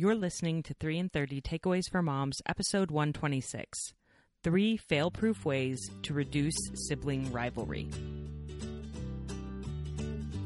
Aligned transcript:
You're 0.00 0.14
listening 0.14 0.62
to 0.62 0.74
3 0.74 0.96
in 0.96 1.08
30 1.08 1.40
Takeaways 1.40 1.90
for 1.90 2.02
Moms, 2.02 2.40
episode 2.48 2.92
126 2.92 3.94
Three 4.44 4.76
Fail 4.76 5.10
Proof 5.10 5.44
Ways 5.44 5.80
to 6.04 6.14
Reduce 6.14 6.54
Sibling 6.86 7.32
Rivalry. 7.32 7.90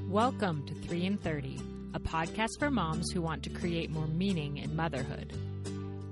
Welcome 0.09 0.65
to 0.65 0.75
3 0.89 1.05
in 1.05 1.19
30, 1.19 1.61
a 1.93 2.01
podcast 2.01 2.59
for 2.59 2.71
moms 2.71 3.11
who 3.11 3.21
want 3.21 3.43
to 3.43 3.51
create 3.51 3.91
more 3.91 4.07
meaning 4.07 4.57
in 4.57 4.75
motherhood. 4.75 5.35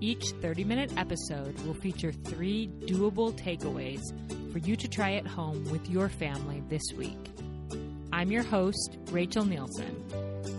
Each 0.01 0.33
30 0.43 0.65
minute 0.65 0.93
episode 0.99 1.59
will 1.61 1.73
feature 1.73 2.13
three 2.13 2.69
doable 2.81 3.33
takeaways 3.33 4.03
for 4.53 4.59
you 4.59 4.77
to 4.77 4.87
try 4.87 5.15
at 5.15 5.27
home 5.27 5.65
with 5.71 5.89
your 5.89 6.11
family 6.11 6.63
this 6.69 6.93
week. 6.95 7.31
I'm 8.13 8.31
your 8.31 8.43
host, 8.43 8.99
Rachel 9.11 9.47
Nielsen. 9.47 10.05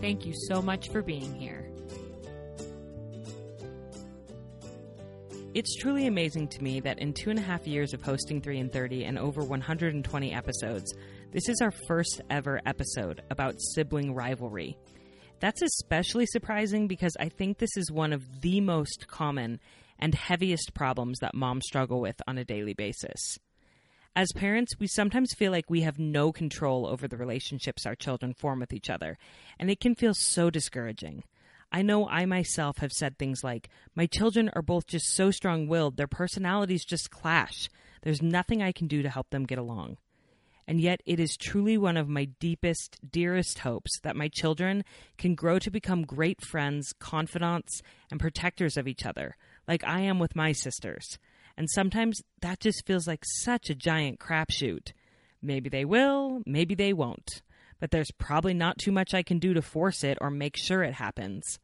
Thank 0.02 0.25
you 0.25 0.34
so 0.48 0.63
much 0.63 0.89
for 0.89 1.04
being 1.04 1.36
here. 1.36 1.71
It's 5.54 5.75
truly 5.75 6.07
amazing 6.07 6.47
to 6.47 6.64
me 6.64 6.79
that 6.79 7.00
in 7.00 7.11
two 7.11 7.29
and 7.29 7.37
a 7.37 7.41
half 7.41 7.68
years 7.68 7.93
of 7.93 8.01
hosting 8.01 8.39
3 8.39 8.57
in 8.57 8.69
30 8.69 9.04
and 9.04 9.19
over 9.19 9.43
120 9.43 10.33
episodes, 10.33 10.93
this 11.33 11.50
is 11.50 11.59
our 11.59 11.71
first 11.89 12.21
ever 12.29 12.61
episode 12.65 13.21
about 13.29 13.59
sibling 13.59 14.15
rivalry. 14.15 14.78
That's 15.42 15.61
especially 15.61 16.25
surprising 16.28 16.87
because 16.87 17.18
I 17.19 17.28
think 17.28 17.57
this 17.57 17.75
is 17.75 17.92
one 17.92 18.14
of 18.14 18.39
the 18.39 18.61
most 18.61 19.09
common 19.09 19.59
and 20.00 20.15
heaviest 20.15 20.73
problems 20.73 21.19
that 21.19 21.36
moms 21.36 21.65
struggle 21.65 22.00
with 22.00 22.21
on 22.28 22.37
a 22.37 22.45
daily 22.45 22.73
basis. 22.73 23.37
As 24.15 24.31
parents, 24.33 24.71
we 24.79 24.87
sometimes 24.87 25.33
feel 25.33 25.51
like 25.51 25.70
we 25.70 25.81
have 25.81 26.00
no 26.00 26.31
control 26.31 26.87
over 26.87 27.09
the 27.09 27.18
relationships 27.18 27.86
our 27.86 27.95
children 27.95 28.33
form 28.33 28.61
with 28.61 28.71
each 28.71 28.89
other, 28.89 29.18
and 29.59 29.70
it 29.70 29.81
can 29.81 29.95
feel 29.95 30.14
so 30.14 30.50
discouraging. 30.50 31.25
I 31.71 31.82
know 31.84 32.08
I 32.08 32.25
myself 32.25 32.80
have 32.80 32.92
said 32.92 33.17
things 33.17 33.44
like, 33.44 33.70
My 33.95 34.06
children 34.06 34.50
are 34.53 34.62
both 34.62 34.88
just 34.88 35.14
so 35.14 35.31
strong 35.31 35.67
willed, 35.67 35.95
their 35.95 36.08
personalities 36.08 36.84
just 36.84 37.09
clash. 37.09 37.70
There's 38.02 38.22
nothing 38.22 38.62
I 38.62 38.73
can 38.73 38.88
do 38.88 39.02
to 39.02 39.09
help 39.09 39.30
them 39.30 39.45
get 39.45 39.58
along. 39.58 39.98
And 40.68 40.82
yet, 40.82 41.02
it 41.06 41.20
is 41.20 41.38
truly 41.38 41.78
one 41.78 41.98
of 41.98 42.08
my 42.08 42.26
deepest, 42.40 43.00
dearest 43.10 43.60
hopes 43.60 44.00
that 44.02 44.16
my 44.16 44.28
children 44.28 44.84
can 45.18 45.34
grow 45.34 45.60
to 45.60 45.72
become 45.72 46.04
great 46.04 46.42
friends, 46.42 46.94
confidants, 47.00 47.82
and 48.10 48.20
protectors 48.20 48.78
of 48.78 48.88
each 48.88 49.06
other, 49.06 49.38
like 49.67 49.84
I 49.84 50.02
am 50.02 50.20
with 50.20 50.36
my 50.36 50.52
sisters. 50.52 51.17
And 51.58 51.70
sometimes 51.70 52.22
that 52.42 52.60
just 52.60 52.86
feels 52.86 53.08
like 53.08 53.23
such 53.26 53.70
a 53.70 53.76
giant 53.76 54.20
crapshoot. 54.20 54.94
Maybe 55.42 55.70
they 55.70 55.86
will, 55.86 56.42
maybe 56.45 56.76
they 56.76 56.94
won't 56.94 57.42
but 57.82 57.90
there's 57.90 58.12
probably 58.12 58.54
not 58.54 58.78
too 58.78 58.92
much 58.92 59.14
I 59.14 59.23
can 59.23 59.40
do 59.40 59.54
to 59.56 59.62
force 59.62 60.04
it 60.06 60.17
or 60.22 60.30
make 60.30 60.56
sure 60.56 60.84
it 60.84 60.94
happens. 60.94 61.60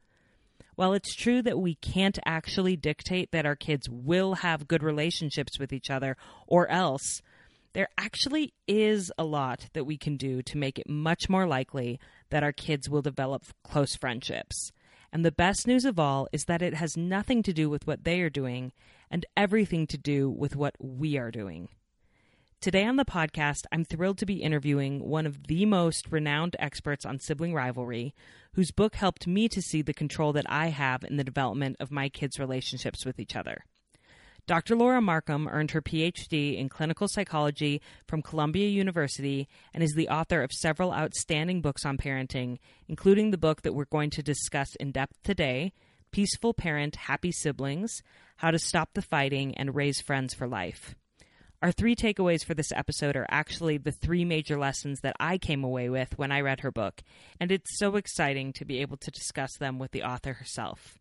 While 0.77 0.93
it's 0.93 1.15
true 1.15 1.41
that 1.41 1.57
we 1.57 1.73
can't 1.73 2.19
actually 2.23 2.75
dictate 2.75 3.31
that 3.31 3.47
our 3.47 3.55
kids 3.55 3.89
will 3.89 4.35
have 4.35 4.67
good 4.67 4.83
relationships 4.83 5.57
with 5.57 5.73
each 5.73 5.89
other 5.89 6.15
or 6.45 6.69
else, 6.69 7.23
there 7.73 7.87
actually 7.97 8.53
is 8.67 9.11
a 9.17 9.23
lot 9.23 9.69
that 9.73 9.85
we 9.85 9.97
can 9.97 10.17
do 10.17 10.43
to 10.43 10.57
make 10.57 10.77
it 10.77 10.87
much 10.87 11.29
more 11.29 11.47
likely 11.47 11.99
that 12.29 12.43
our 12.43 12.51
kids 12.51 12.87
will 12.87 13.01
develop 13.01 13.43
close 13.63 13.95
friendships. 13.95 14.71
And 15.11 15.25
the 15.25 15.31
best 15.31 15.65
news 15.65 15.83
of 15.83 15.97
all 15.97 16.27
is 16.31 16.45
that 16.45 16.61
it 16.61 16.75
has 16.75 16.95
nothing 16.95 17.41
to 17.41 17.53
do 17.53 17.71
with 17.71 17.87
what 17.87 18.03
they 18.03 18.21
are 18.21 18.29
doing 18.29 18.71
and 19.09 19.25
everything 19.35 19.87
to 19.87 19.97
do 19.97 20.29
with 20.29 20.55
what 20.55 20.75
we 20.77 21.17
are 21.17 21.31
doing. 21.31 21.69
Today 22.67 22.83
on 22.83 22.97
the 22.97 23.05
podcast, 23.05 23.61
I'm 23.71 23.85
thrilled 23.85 24.17
to 24.17 24.25
be 24.25 24.43
interviewing 24.43 24.99
one 25.07 25.25
of 25.25 25.47
the 25.47 25.65
most 25.65 26.11
renowned 26.11 26.57
experts 26.59 27.05
on 27.05 27.17
sibling 27.17 27.53
rivalry, 27.53 28.13
whose 28.55 28.71
book 28.71 28.95
helped 28.95 29.25
me 29.25 29.47
to 29.47 29.61
see 29.61 29.81
the 29.81 29.93
control 29.93 30.33
that 30.33 30.43
I 30.49 30.67
have 30.67 31.05
in 31.05 31.15
the 31.15 31.23
development 31.23 31.77
of 31.79 31.91
my 31.91 32.09
kids' 32.09 32.39
relationships 32.39 33.05
with 33.05 33.21
each 33.21 33.37
other. 33.37 33.63
Dr. 34.47 34.75
Laura 34.75 35.01
Markham 35.01 35.47
earned 35.47 35.71
her 35.71 35.81
PhD 35.81 36.57
in 36.57 36.67
clinical 36.67 37.07
psychology 37.07 37.81
from 38.05 38.21
Columbia 38.21 38.67
University 38.67 39.47
and 39.73 39.81
is 39.81 39.93
the 39.93 40.09
author 40.09 40.43
of 40.43 40.51
several 40.51 40.91
outstanding 40.91 41.61
books 41.61 41.85
on 41.85 41.97
parenting, 41.97 42.57
including 42.89 43.31
the 43.31 43.37
book 43.37 43.61
that 43.61 43.75
we're 43.75 43.85
going 43.85 44.09
to 44.09 44.21
discuss 44.21 44.75
in 44.75 44.91
depth 44.91 45.15
today 45.23 45.71
Peaceful 46.11 46.53
Parent, 46.53 46.97
Happy 46.97 47.31
Siblings 47.31 48.01
How 48.35 48.51
to 48.51 48.59
Stop 48.59 48.89
the 48.93 49.01
Fighting 49.01 49.55
and 49.55 49.73
Raise 49.73 50.01
Friends 50.01 50.33
for 50.33 50.49
Life. 50.49 50.95
Our 51.59 51.71
three 51.71 51.95
takeaways 51.95 52.45
for 52.45 52.53
this 52.53 52.71
episode 52.71 53.15
are 53.15 53.25
actually 53.31 53.79
the 53.79 53.91
three 53.91 54.23
major 54.23 54.59
lessons 54.59 54.99
that 54.99 55.15
I 55.19 55.39
came 55.39 55.63
away 55.63 55.89
with 55.89 56.15
when 56.15 56.31
I 56.31 56.41
read 56.41 56.59
her 56.59 56.71
book, 56.71 57.01
and 57.39 57.51
it's 57.51 57.79
so 57.79 57.95
exciting 57.95 58.53
to 58.53 58.65
be 58.65 58.79
able 58.79 58.97
to 58.97 59.09
discuss 59.09 59.57
them 59.57 59.79
with 59.79 59.89
the 59.89 60.03
author 60.03 60.33
herself. 60.33 60.99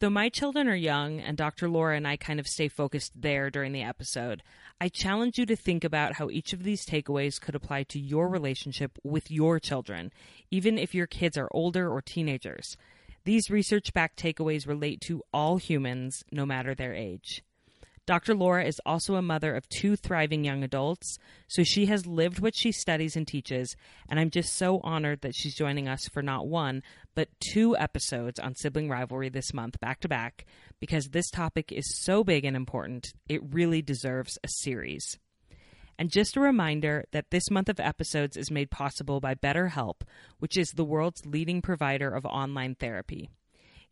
Though 0.00 0.10
my 0.10 0.28
children 0.28 0.68
are 0.68 0.74
young 0.74 1.20
and 1.20 1.38
Dr. 1.38 1.70
Laura 1.70 1.96
and 1.96 2.06
I 2.06 2.18
kind 2.18 2.38
of 2.38 2.46
stay 2.46 2.68
focused 2.68 3.12
there 3.18 3.48
during 3.48 3.72
the 3.72 3.82
episode, 3.82 4.42
I 4.78 4.90
challenge 4.90 5.38
you 5.38 5.46
to 5.46 5.56
think 5.56 5.84
about 5.84 6.16
how 6.16 6.28
each 6.28 6.52
of 6.52 6.64
these 6.64 6.84
takeaways 6.84 7.40
could 7.40 7.54
apply 7.54 7.84
to 7.84 7.98
your 7.98 8.28
relationship 8.28 8.98
with 9.02 9.30
your 9.30 9.58
children, 9.58 10.12
even 10.50 10.76
if 10.76 10.94
your 10.94 11.06
kids 11.06 11.38
are 11.38 11.48
older 11.50 11.88
or 11.90 12.02
teenagers. 12.02 12.76
These 13.24 13.48
research 13.48 13.94
backed 13.94 14.22
takeaways 14.22 14.68
relate 14.68 15.00
to 15.06 15.22
all 15.32 15.56
humans, 15.56 16.22
no 16.30 16.44
matter 16.44 16.74
their 16.74 16.92
age. 16.92 17.42
Dr. 18.06 18.34
Laura 18.34 18.64
is 18.64 18.80
also 18.84 19.14
a 19.14 19.22
mother 19.22 19.54
of 19.54 19.66
two 19.70 19.96
thriving 19.96 20.44
young 20.44 20.62
adults, 20.62 21.18
so 21.48 21.62
she 21.62 21.86
has 21.86 22.06
lived 22.06 22.38
what 22.38 22.54
she 22.54 22.70
studies 22.70 23.16
and 23.16 23.26
teaches, 23.26 23.74
and 24.10 24.20
I'm 24.20 24.28
just 24.28 24.54
so 24.54 24.80
honored 24.84 25.22
that 25.22 25.34
she's 25.34 25.54
joining 25.54 25.88
us 25.88 26.06
for 26.08 26.22
not 26.22 26.46
one, 26.46 26.82
but 27.14 27.28
two 27.40 27.74
episodes 27.78 28.38
on 28.38 28.56
sibling 28.56 28.90
rivalry 28.90 29.30
this 29.30 29.54
month, 29.54 29.80
back 29.80 30.00
to 30.00 30.08
back, 30.08 30.44
because 30.80 31.08
this 31.08 31.30
topic 31.30 31.72
is 31.72 31.98
so 32.04 32.22
big 32.22 32.44
and 32.44 32.56
important, 32.56 33.14
it 33.26 33.40
really 33.54 33.80
deserves 33.80 34.38
a 34.44 34.48
series. 34.48 35.18
And 35.98 36.10
just 36.10 36.36
a 36.36 36.40
reminder 36.40 37.06
that 37.12 37.30
this 37.30 37.50
month 37.50 37.70
of 37.70 37.80
episodes 37.80 38.36
is 38.36 38.50
made 38.50 38.70
possible 38.70 39.20
by 39.20 39.34
BetterHelp, 39.34 40.02
which 40.40 40.58
is 40.58 40.68
the 40.70 40.84
world's 40.84 41.24
leading 41.24 41.62
provider 41.62 42.10
of 42.10 42.26
online 42.26 42.74
therapy. 42.74 43.30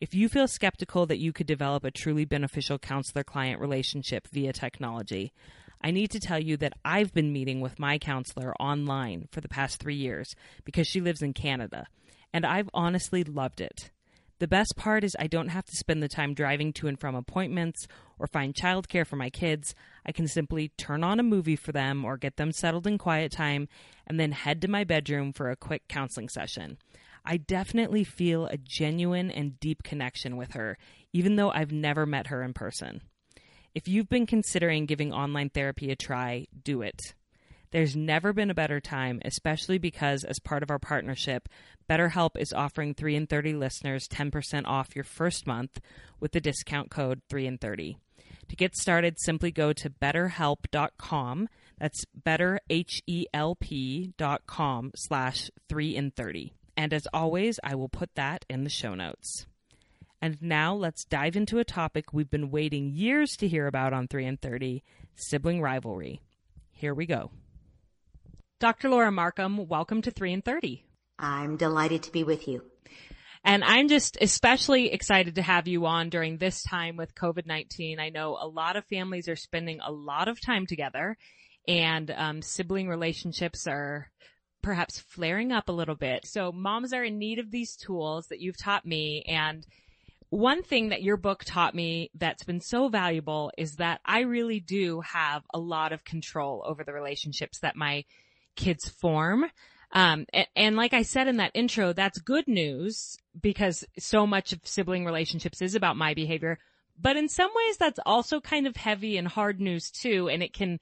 If 0.02 0.14
you 0.14 0.28
feel 0.28 0.48
skeptical 0.48 1.06
that 1.06 1.20
you 1.20 1.32
could 1.32 1.46
develop 1.46 1.84
a 1.84 1.92
truly 1.92 2.24
beneficial 2.24 2.76
counselor 2.76 3.22
client 3.22 3.60
relationship 3.60 4.26
via 4.32 4.52
technology, 4.52 5.32
I 5.80 5.92
need 5.92 6.10
to 6.10 6.18
tell 6.18 6.42
you 6.42 6.56
that 6.56 6.72
I've 6.84 7.14
been 7.14 7.32
meeting 7.32 7.60
with 7.60 7.78
my 7.78 7.98
counselor 7.98 8.52
online 8.56 9.28
for 9.30 9.40
the 9.40 9.48
past 9.48 9.78
three 9.78 9.94
years 9.94 10.34
because 10.64 10.88
she 10.88 11.00
lives 11.00 11.22
in 11.22 11.34
Canada, 11.34 11.86
and 12.32 12.44
I've 12.44 12.68
honestly 12.74 13.22
loved 13.22 13.60
it. 13.60 13.92
The 14.40 14.48
best 14.48 14.74
part 14.74 15.04
is 15.04 15.14
I 15.20 15.28
don't 15.28 15.50
have 15.50 15.66
to 15.66 15.76
spend 15.76 16.02
the 16.02 16.08
time 16.08 16.34
driving 16.34 16.72
to 16.72 16.88
and 16.88 16.98
from 16.98 17.14
appointments 17.14 17.86
or 18.18 18.26
find 18.26 18.56
childcare 18.56 19.06
for 19.06 19.14
my 19.14 19.30
kids. 19.30 19.72
I 20.04 20.10
can 20.10 20.26
simply 20.26 20.72
turn 20.76 21.04
on 21.04 21.20
a 21.20 21.22
movie 21.22 21.54
for 21.54 21.70
them 21.70 22.04
or 22.04 22.16
get 22.16 22.38
them 22.38 22.50
settled 22.50 22.88
in 22.88 22.98
quiet 22.98 23.30
time 23.30 23.68
and 24.04 24.18
then 24.18 24.32
head 24.32 24.62
to 24.62 24.68
my 24.68 24.82
bedroom 24.82 25.32
for 25.32 25.48
a 25.48 25.54
quick 25.54 25.86
counseling 25.86 26.28
session. 26.28 26.78
I 27.24 27.36
definitely 27.36 28.04
feel 28.04 28.46
a 28.46 28.56
genuine 28.56 29.30
and 29.30 29.58
deep 29.60 29.82
connection 29.82 30.36
with 30.36 30.52
her, 30.52 30.78
even 31.12 31.36
though 31.36 31.50
I've 31.50 31.72
never 31.72 32.06
met 32.06 32.28
her 32.28 32.42
in 32.42 32.52
person. 32.52 33.02
If 33.74 33.88
you've 33.88 34.08
been 34.08 34.26
considering 34.26 34.86
giving 34.86 35.12
online 35.12 35.50
therapy 35.50 35.90
a 35.90 35.96
try, 35.96 36.46
do 36.62 36.82
it. 36.82 37.14
There's 37.70 37.96
never 37.96 38.34
been 38.34 38.50
a 38.50 38.54
better 38.54 38.80
time, 38.80 39.22
especially 39.24 39.78
because 39.78 40.24
as 40.24 40.38
part 40.38 40.62
of 40.62 40.70
our 40.70 40.78
partnership, 40.78 41.48
BetterHelp 41.88 42.36
is 42.36 42.52
offering 42.52 42.92
3 42.92 43.16
in 43.16 43.26
30 43.26 43.54
listeners 43.54 44.06
10% 44.08 44.66
off 44.66 44.94
your 44.94 45.04
first 45.04 45.46
month 45.46 45.80
with 46.20 46.32
the 46.32 46.40
discount 46.40 46.90
code 46.90 47.22
3 47.30 47.46
in 47.46 47.56
30. 47.56 47.96
To 48.48 48.56
get 48.56 48.76
started, 48.76 49.18
simply 49.18 49.50
go 49.50 49.72
to 49.72 49.88
betterhelp.com. 49.88 51.48
That's 51.78 52.04
betterhelp.com 52.26 54.90
slash 54.94 55.50
3 55.68 55.96
in 55.96 56.10
30. 56.10 56.52
And 56.76 56.92
as 56.92 57.06
always, 57.12 57.60
I 57.62 57.74
will 57.74 57.88
put 57.88 58.14
that 58.14 58.44
in 58.48 58.64
the 58.64 58.70
show 58.70 58.94
notes. 58.94 59.46
And 60.20 60.38
now 60.40 60.74
let's 60.74 61.04
dive 61.04 61.36
into 61.36 61.58
a 61.58 61.64
topic 61.64 62.12
we've 62.12 62.30
been 62.30 62.50
waiting 62.50 62.92
years 62.92 63.36
to 63.38 63.48
hear 63.48 63.66
about 63.66 63.92
on 63.92 64.06
3 64.06 64.24
in 64.24 64.36
30 64.36 64.82
sibling 65.16 65.60
rivalry. 65.60 66.20
Here 66.70 66.94
we 66.94 67.06
go. 67.06 67.30
Dr. 68.60 68.88
Laura 68.88 69.10
Markham, 69.10 69.66
welcome 69.66 70.02
to 70.02 70.10
3 70.12 70.34
in 70.34 70.42
30. 70.42 70.84
I'm 71.18 71.56
delighted 71.56 72.04
to 72.04 72.12
be 72.12 72.22
with 72.22 72.46
you. 72.46 72.62
And 73.44 73.64
I'm 73.64 73.88
just 73.88 74.16
especially 74.20 74.92
excited 74.92 75.34
to 75.34 75.42
have 75.42 75.66
you 75.66 75.84
on 75.86 76.10
during 76.10 76.38
this 76.38 76.62
time 76.62 76.96
with 76.96 77.16
COVID-19. 77.16 77.98
I 77.98 78.10
know 78.10 78.38
a 78.40 78.46
lot 78.46 78.76
of 78.76 78.84
families 78.86 79.28
are 79.28 79.36
spending 79.36 79.80
a 79.80 79.90
lot 79.90 80.28
of 80.28 80.40
time 80.40 80.66
together 80.66 81.16
and 81.66 82.10
um, 82.12 82.42
sibling 82.42 82.88
relationships 82.88 83.66
are 83.66 84.08
perhaps 84.62 84.98
flaring 84.98 85.52
up 85.52 85.68
a 85.68 85.72
little 85.72 85.94
bit. 85.94 86.26
So 86.26 86.52
moms 86.52 86.92
are 86.92 87.04
in 87.04 87.18
need 87.18 87.38
of 87.38 87.50
these 87.50 87.76
tools 87.76 88.28
that 88.28 88.40
you've 88.40 88.58
taught 88.58 88.86
me. 88.86 89.22
And 89.26 89.66
one 90.30 90.62
thing 90.62 90.88
that 90.88 91.02
your 91.02 91.18
book 91.18 91.44
taught 91.44 91.74
me 91.74 92.10
that's 92.14 92.44
been 92.44 92.60
so 92.60 92.88
valuable 92.88 93.52
is 93.58 93.76
that 93.76 94.00
I 94.04 94.20
really 94.20 94.60
do 94.60 95.02
have 95.02 95.42
a 95.52 95.58
lot 95.58 95.92
of 95.92 96.04
control 96.04 96.64
over 96.66 96.84
the 96.84 96.94
relationships 96.94 97.58
that 97.58 97.76
my 97.76 98.04
kids 98.56 98.88
form. 98.88 99.44
Um, 99.92 100.24
and, 100.32 100.46
and, 100.56 100.76
like 100.76 100.94
I 100.94 101.02
said 101.02 101.28
in 101.28 101.36
that 101.36 101.50
intro, 101.52 101.92
that's 101.92 102.18
good 102.18 102.48
news 102.48 103.18
because 103.38 103.84
so 103.98 104.26
much 104.26 104.54
of 104.54 104.60
sibling 104.64 105.04
relationships 105.04 105.60
is 105.60 105.74
about 105.74 105.98
my 105.98 106.14
behavior. 106.14 106.58
But 106.98 107.16
in 107.16 107.28
some 107.28 107.50
ways 107.54 107.76
that's 107.76 108.00
also 108.06 108.40
kind 108.40 108.66
of 108.66 108.76
heavy 108.76 109.18
and 109.18 109.28
hard 109.28 109.60
news 109.60 109.90
too. 109.90 110.30
And 110.30 110.42
it 110.42 110.54
can 110.54 110.80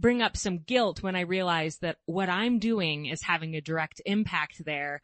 bring 0.00 0.22
up 0.22 0.36
some 0.36 0.58
guilt 0.58 1.02
when 1.02 1.14
I 1.14 1.20
realize 1.20 1.78
that 1.78 1.98
what 2.06 2.28
I'm 2.28 2.58
doing 2.58 3.06
is 3.06 3.22
having 3.22 3.54
a 3.54 3.60
direct 3.60 4.00
impact 4.06 4.64
there. 4.64 5.02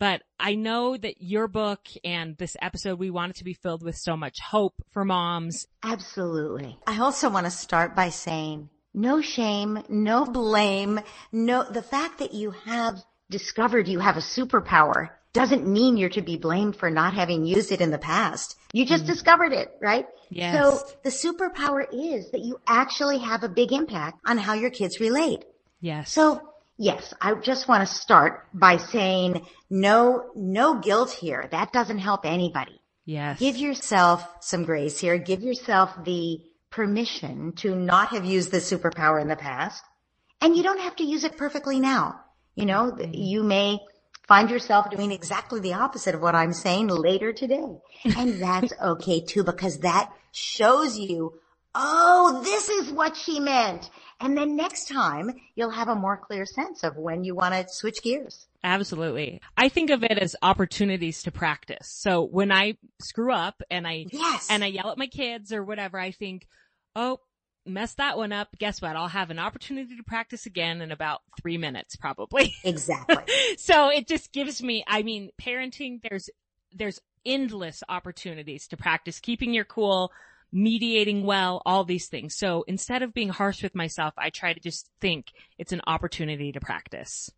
But 0.00 0.22
I 0.38 0.54
know 0.54 0.96
that 0.96 1.20
your 1.20 1.48
book 1.48 1.80
and 2.04 2.36
this 2.36 2.56
episode, 2.62 2.98
we 2.98 3.10
want 3.10 3.30
it 3.30 3.36
to 3.38 3.44
be 3.44 3.54
filled 3.54 3.82
with 3.82 3.96
so 3.96 4.16
much 4.16 4.38
hope 4.40 4.74
for 4.92 5.04
moms. 5.04 5.66
Absolutely. 5.82 6.78
I 6.86 7.00
also 7.00 7.28
want 7.28 7.46
to 7.46 7.50
start 7.50 7.96
by 7.96 8.10
saying 8.10 8.70
no 8.94 9.20
shame, 9.20 9.82
no 9.88 10.24
blame, 10.24 11.00
no, 11.32 11.64
the 11.64 11.82
fact 11.82 12.20
that 12.20 12.32
you 12.32 12.52
have 12.52 13.02
discovered 13.30 13.88
you 13.88 13.98
have 13.98 14.16
a 14.16 14.20
superpower 14.20 15.10
doesn't 15.38 15.68
mean 15.68 15.96
you're 15.96 16.08
to 16.10 16.20
be 16.20 16.36
blamed 16.36 16.74
for 16.74 16.90
not 16.90 17.14
having 17.14 17.46
used 17.46 17.70
it 17.70 17.80
in 17.80 17.92
the 17.92 17.98
past. 17.98 18.56
You 18.72 18.84
just 18.84 19.04
mm. 19.04 19.06
discovered 19.06 19.52
it, 19.52 19.70
right? 19.80 20.04
Yes. 20.30 20.52
So 20.58 20.96
the 21.04 21.10
superpower 21.10 21.86
is 21.92 22.32
that 22.32 22.40
you 22.40 22.60
actually 22.66 23.18
have 23.18 23.44
a 23.44 23.48
big 23.48 23.72
impact 23.72 24.18
on 24.26 24.36
how 24.36 24.54
your 24.54 24.70
kids 24.70 24.98
relate. 24.98 25.44
Yes. 25.80 26.10
So 26.10 26.42
yes, 26.76 27.14
I 27.20 27.34
just 27.34 27.68
want 27.68 27.86
to 27.86 27.94
start 27.94 28.48
by 28.52 28.78
saying 28.78 29.46
no, 29.70 30.30
no 30.34 30.80
guilt 30.80 31.12
here. 31.12 31.48
That 31.52 31.72
doesn't 31.72 31.98
help 31.98 32.26
anybody. 32.26 32.80
Yes. 33.04 33.38
Give 33.38 33.56
yourself 33.56 34.28
some 34.40 34.64
grace 34.64 34.98
here. 34.98 35.18
Give 35.18 35.42
yourself 35.42 36.04
the 36.04 36.40
permission 36.70 37.52
to 37.52 37.76
not 37.76 38.08
have 38.08 38.24
used 38.24 38.50
the 38.50 38.58
superpower 38.58 39.22
in 39.22 39.28
the 39.28 39.36
past. 39.36 39.84
And 40.40 40.56
you 40.56 40.64
don't 40.64 40.80
have 40.80 40.96
to 40.96 41.04
use 41.04 41.22
it 41.22 41.36
perfectly 41.36 41.78
now. 41.78 42.20
You 42.56 42.66
know, 42.66 42.90
mm-hmm. 42.90 43.14
you 43.14 43.44
may 43.44 43.78
find 44.28 44.50
yourself 44.50 44.90
doing 44.90 45.10
exactly 45.10 45.58
the 45.58 45.72
opposite 45.72 46.14
of 46.14 46.20
what 46.20 46.34
I'm 46.34 46.52
saying 46.52 46.88
later 46.88 47.32
today. 47.32 47.78
And 48.16 48.40
that's 48.40 48.72
okay 48.80 49.20
too, 49.20 49.42
because 49.42 49.78
that 49.78 50.12
shows 50.30 50.96
you, 50.96 51.40
oh, 51.74 52.42
this 52.44 52.68
is 52.68 52.92
what 52.92 53.16
she 53.16 53.40
meant. 53.40 53.90
And 54.20 54.36
then 54.36 54.56
next 54.56 54.88
time 54.88 55.32
you'll 55.54 55.70
have 55.70 55.88
a 55.88 55.94
more 55.94 56.16
clear 56.16 56.44
sense 56.44 56.84
of 56.84 56.96
when 56.96 57.24
you 57.24 57.34
want 57.34 57.54
to 57.54 57.72
switch 57.72 58.02
gears. 58.02 58.46
Absolutely. 58.62 59.40
I 59.56 59.68
think 59.68 59.90
of 59.90 60.02
it 60.02 60.18
as 60.18 60.36
opportunities 60.42 61.22
to 61.22 61.32
practice. 61.32 61.88
So 61.88 62.22
when 62.22 62.52
I 62.52 62.76
screw 63.00 63.32
up 63.32 63.62
and 63.70 63.86
I, 63.86 64.06
yes. 64.10 64.48
and 64.50 64.62
I 64.62 64.68
yell 64.68 64.90
at 64.90 64.98
my 64.98 65.06
kids 65.06 65.52
or 65.52 65.64
whatever, 65.64 65.98
I 65.98 66.10
think, 66.10 66.46
oh, 66.94 67.20
mess 67.68 67.94
that 67.94 68.16
one 68.16 68.32
up. 68.32 68.48
Guess 68.58 68.82
what? 68.82 68.96
I'll 68.96 69.08
have 69.08 69.30
an 69.30 69.38
opportunity 69.38 69.96
to 69.96 70.02
practice 70.02 70.46
again 70.46 70.80
in 70.80 70.92
about 70.92 71.20
three 71.40 71.58
minutes, 71.58 71.96
probably. 71.96 72.54
Exactly. 72.64 73.24
so 73.58 73.88
it 73.90 74.06
just 74.06 74.32
gives 74.32 74.62
me, 74.62 74.84
I 74.86 75.02
mean, 75.02 75.30
parenting, 75.40 76.00
there's, 76.02 76.30
there's 76.72 77.00
endless 77.24 77.82
opportunities 77.88 78.68
to 78.68 78.76
practice 78.76 79.20
keeping 79.20 79.52
your 79.52 79.64
cool, 79.64 80.12
mediating 80.52 81.24
well, 81.24 81.62
all 81.66 81.84
these 81.84 82.08
things. 82.08 82.36
So 82.36 82.64
instead 82.66 83.02
of 83.02 83.14
being 83.14 83.28
harsh 83.28 83.62
with 83.62 83.74
myself, 83.74 84.14
I 84.16 84.30
try 84.30 84.52
to 84.52 84.60
just 84.60 84.88
think 85.00 85.26
it's 85.58 85.72
an 85.72 85.82
opportunity 85.86 86.52
to 86.52 86.60
practice. 86.60 87.30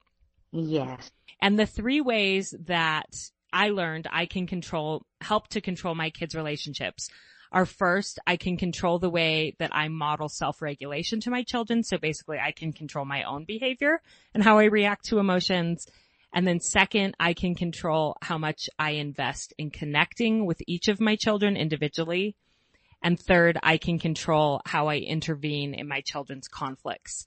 Yes. 0.53 1.11
And 1.41 1.59
the 1.59 1.67
three 1.67 2.01
ways 2.01 2.55
that 2.67 3.15
I 3.53 3.71
learned 3.71 4.07
I 4.11 4.27
can 4.27 4.47
control, 4.47 5.03
help 5.21 5.49
to 5.49 5.61
control 5.61 5.95
my 5.95 6.11
kids' 6.11 6.35
relationships 6.35 7.09
are 7.53 7.67
first, 7.67 8.19
I 8.27 8.37
can 8.37 8.57
control 8.57 8.99
the 8.99 9.11
way 9.11 9.57
that 9.59 9.75
I 9.75 9.89
model 9.89 10.29
self-regulation 10.29 11.21
to 11.21 11.31
my 11.31 11.43
children. 11.43 11.83
So 11.83 11.99
basically 11.99 12.39
I 12.39 12.53
can 12.53 12.73
control 12.73 13.05
my 13.05 13.25
own 13.25 13.45
behavior 13.45 14.01
and 14.35 14.43
how 14.43 14.59
I 14.59 14.65
react 14.65 15.07
to 15.07 15.19
emotions. 15.19 15.87
And 16.33 16.47
then 16.47 16.61
second, 16.61 17.17
I 17.19 17.35
can 17.35 17.55
control 17.55 18.17
how 18.23 18.39
much 18.39 18.69
I 18.79 18.93
invest 18.93 19.53
in 19.59 19.71
connecting 19.71 20.47
with 20.47 20.63
each 20.67 20.89
of 20.89 21.01
my 21.01 21.17
children 21.17 21.57
individually. 21.57 22.37
And 23.03 23.19
third, 23.19 23.59
I 23.63 23.79
can 23.79 23.99
control 23.99 24.61
how 24.65 24.89
I 24.89 24.97
intervene 24.97 25.75
in 25.75 25.89
my 25.89 26.03
children's 26.03 26.47
conflicts. 26.47 27.27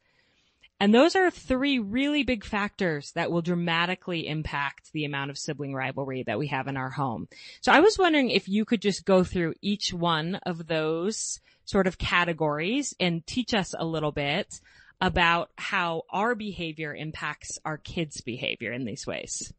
And 0.83 0.93
those 0.93 1.15
are 1.15 1.31
three 1.31 1.79
really 1.79 2.23
big 2.23 2.43
factors 2.43 3.13
that 3.13 3.31
will 3.31 3.41
dramatically 3.41 4.27
impact 4.27 4.91
the 4.91 5.05
amount 5.05 5.31
of 5.31 5.37
sibling 5.37 5.73
rivalry 5.73 6.23
that 6.23 6.37
we 6.37 6.47
have 6.47 6.67
in 6.67 6.75
our 6.75 6.89
home. 6.89 7.29
So 7.61 7.71
I 7.71 7.79
was 7.79 7.97
wondering 7.97 8.29
if 8.29 8.49
you 8.49 8.65
could 8.65 8.81
just 8.81 9.05
go 9.05 9.23
through 9.23 9.53
each 9.61 9.93
one 9.93 10.35
of 10.45 10.67
those 10.67 11.39
sort 11.63 11.87
of 11.87 11.97
categories 11.97 12.93
and 12.99 13.25
teach 13.25 13.53
us 13.53 13.73
a 13.79 13.85
little 13.85 14.11
bit 14.11 14.59
about 14.99 15.51
how 15.57 16.01
our 16.09 16.35
behavior 16.35 16.93
impacts 16.93 17.57
our 17.63 17.77
kids' 17.77 18.19
behavior 18.19 18.73
in 18.73 18.83
these 18.83 19.07
ways. 19.07 19.53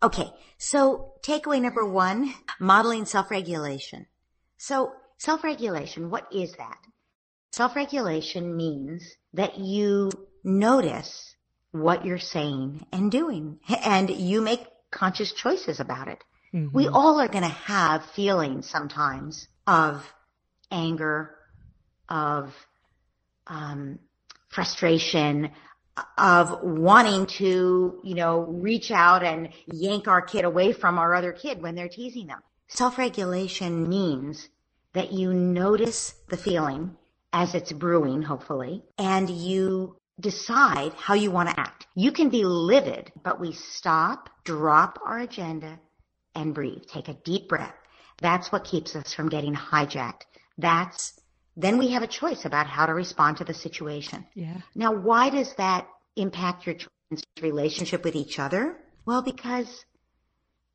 Okay. 0.00 0.30
So 0.58 1.14
takeaway 1.22 1.60
number 1.60 1.84
one, 1.84 2.34
modeling 2.60 3.04
self-regulation. 3.04 4.06
So 4.58 4.92
self-regulation, 5.18 6.08
what 6.08 6.32
is 6.32 6.52
that? 6.52 6.78
Self-regulation 7.50 8.56
means 8.56 9.02
that 9.34 9.58
you 9.58 10.08
notice 10.44 11.34
what 11.70 12.04
you're 12.04 12.18
saying 12.18 12.86
and 12.92 13.10
doing 13.10 13.58
and 13.84 14.10
you 14.10 14.40
make 14.40 14.64
conscious 14.90 15.32
choices 15.32 15.80
about 15.80 16.08
it. 16.08 16.22
Mm-hmm. 16.54 16.76
We 16.76 16.88
all 16.88 17.18
are 17.18 17.28
going 17.28 17.44
to 17.44 17.48
have 17.48 18.04
feelings 18.04 18.68
sometimes 18.68 19.48
of 19.66 20.06
anger, 20.70 21.34
of 22.08 22.54
um, 23.46 23.98
frustration, 24.50 25.50
of 26.18 26.62
wanting 26.62 27.26
to, 27.26 28.00
you 28.02 28.14
know, 28.14 28.40
reach 28.40 28.90
out 28.90 29.22
and 29.22 29.48
yank 29.66 30.08
our 30.08 30.22
kid 30.22 30.44
away 30.44 30.72
from 30.72 30.98
our 30.98 31.14
other 31.14 31.32
kid 31.32 31.62
when 31.62 31.74
they're 31.74 31.88
teasing 31.88 32.26
them. 32.26 32.40
Self-regulation 32.68 33.88
means 33.88 34.48
that 34.94 35.12
you 35.12 35.32
notice 35.32 36.14
the 36.28 36.36
feeling 36.36 36.96
as 37.32 37.54
it's 37.54 37.72
brewing, 37.72 38.22
hopefully, 38.22 38.82
and 38.98 39.28
you 39.28 39.96
decide 40.20 40.92
how 40.94 41.14
you 41.14 41.30
want 41.30 41.48
to 41.48 41.58
act. 41.58 41.86
You 41.94 42.12
can 42.12 42.28
be 42.28 42.44
livid, 42.44 43.12
but 43.22 43.40
we 43.40 43.52
stop, 43.52 44.30
drop 44.44 44.98
our 45.04 45.18
agenda, 45.18 45.78
and 46.34 46.54
breathe. 46.54 46.84
Take 46.86 47.08
a 47.08 47.14
deep 47.14 47.48
breath. 47.48 47.74
That's 48.20 48.52
what 48.52 48.64
keeps 48.64 48.94
us 48.94 49.12
from 49.12 49.28
getting 49.28 49.54
hijacked. 49.54 50.22
That's, 50.58 51.18
then 51.56 51.78
we 51.78 51.90
have 51.90 52.02
a 52.02 52.06
choice 52.06 52.44
about 52.44 52.66
how 52.66 52.86
to 52.86 52.94
respond 52.94 53.38
to 53.38 53.44
the 53.44 53.54
situation. 53.54 54.26
Yeah. 54.34 54.60
Now, 54.74 54.92
why 54.94 55.30
does 55.30 55.54
that 55.54 55.88
impact 56.16 56.66
your 56.66 56.76
children's 56.76 57.24
relationship 57.40 58.04
with 58.04 58.14
each 58.14 58.38
other? 58.38 58.76
Well, 59.04 59.22
because 59.22 59.84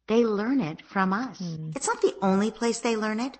they 0.07 0.25
learn 0.25 0.59
it 0.61 0.81
from 0.85 1.13
us. 1.13 1.39
Mm. 1.39 1.75
It's 1.75 1.87
not 1.87 2.01
the 2.01 2.15
only 2.21 2.51
place 2.51 2.79
they 2.79 2.95
learn 2.95 3.19
it 3.19 3.37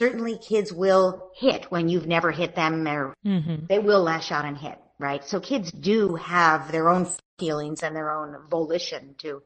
certainly 0.00 0.38
kids 0.38 0.72
will 0.72 1.30
hit 1.34 1.66
when 1.70 1.88
you've 1.88 2.06
never 2.06 2.30
hit 2.30 2.54
them 2.54 2.86
or 2.86 3.14
mm-hmm. 3.26 3.66
they 3.66 3.78
will 3.78 4.02
lash 4.02 4.30
out 4.30 4.44
and 4.44 4.56
hit, 4.56 4.78
right? 4.98 5.24
So 5.24 5.40
kids 5.40 5.70
do 5.70 6.16
have 6.16 6.72
their 6.72 6.88
own 6.88 7.06
feelings 7.38 7.82
and 7.82 7.94
their 7.94 8.10
own 8.10 8.36
volition 8.50 9.14
to, 9.18 9.42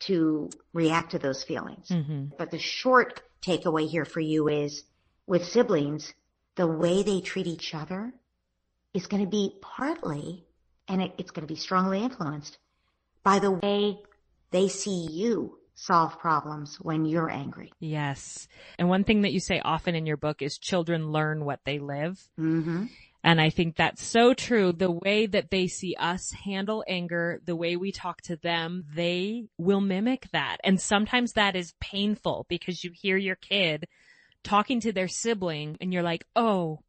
to 0.00 0.50
react 0.72 1.12
to 1.12 1.18
those 1.18 1.42
feelings. 1.42 1.88
Mm-hmm. 1.88 2.36
But 2.38 2.50
the 2.50 2.58
short 2.58 3.22
takeaway 3.42 3.88
here 3.88 4.04
for 4.04 4.20
you 4.20 4.48
is 4.48 4.84
with 5.26 5.44
siblings, 5.44 6.14
the 6.56 6.66
way 6.66 7.02
they 7.02 7.20
treat 7.20 7.46
each 7.46 7.74
other 7.74 8.12
is 8.92 9.06
going 9.06 9.22
to 9.24 9.28
be 9.28 9.52
partly, 9.60 10.44
and 10.88 11.02
it, 11.02 11.12
it's 11.18 11.30
going 11.30 11.46
to 11.46 11.52
be 11.52 11.58
strongly 11.58 12.02
influenced 12.02 12.58
by 13.22 13.38
the 13.38 13.50
way 13.50 13.98
they 14.50 14.68
see 14.68 15.08
you 15.10 15.58
solve 15.74 16.18
problems 16.20 16.76
when 16.80 17.04
you're 17.04 17.30
angry. 17.30 17.72
Yes. 17.80 18.46
And 18.78 18.88
one 18.88 19.02
thing 19.02 19.22
that 19.22 19.32
you 19.32 19.40
say 19.40 19.60
often 19.64 19.94
in 19.94 20.06
your 20.06 20.16
book 20.16 20.42
is 20.42 20.58
children 20.58 21.10
learn 21.10 21.44
what 21.44 21.60
they 21.64 21.80
live. 21.80 22.28
Mm-hmm. 22.38 22.84
And 23.24 23.40
I 23.40 23.48
think 23.48 23.76
that's 23.76 24.04
so 24.04 24.34
true. 24.34 24.70
The 24.70 24.90
way 24.90 25.24
that 25.24 25.50
they 25.50 25.66
see 25.66 25.96
us 25.98 26.30
handle 26.30 26.84
anger, 26.86 27.40
the 27.46 27.56
way 27.56 27.74
we 27.74 27.90
talk 27.90 28.20
to 28.22 28.36
them, 28.36 28.84
they 28.94 29.46
will 29.56 29.80
mimic 29.80 30.28
that. 30.32 30.58
And 30.62 30.78
sometimes 30.78 31.32
that 31.32 31.56
is 31.56 31.72
painful 31.80 32.44
because 32.50 32.84
you 32.84 32.90
hear 32.92 33.16
your 33.16 33.36
kid 33.36 33.88
talking 34.42 34.78
to 34.80 34.92
their 34.92 35.08
sibling 35.08 35.78
and 35.80 35.90
you're 35.90 36.02
like, 36.02 36.26
oh, 36.36 36.80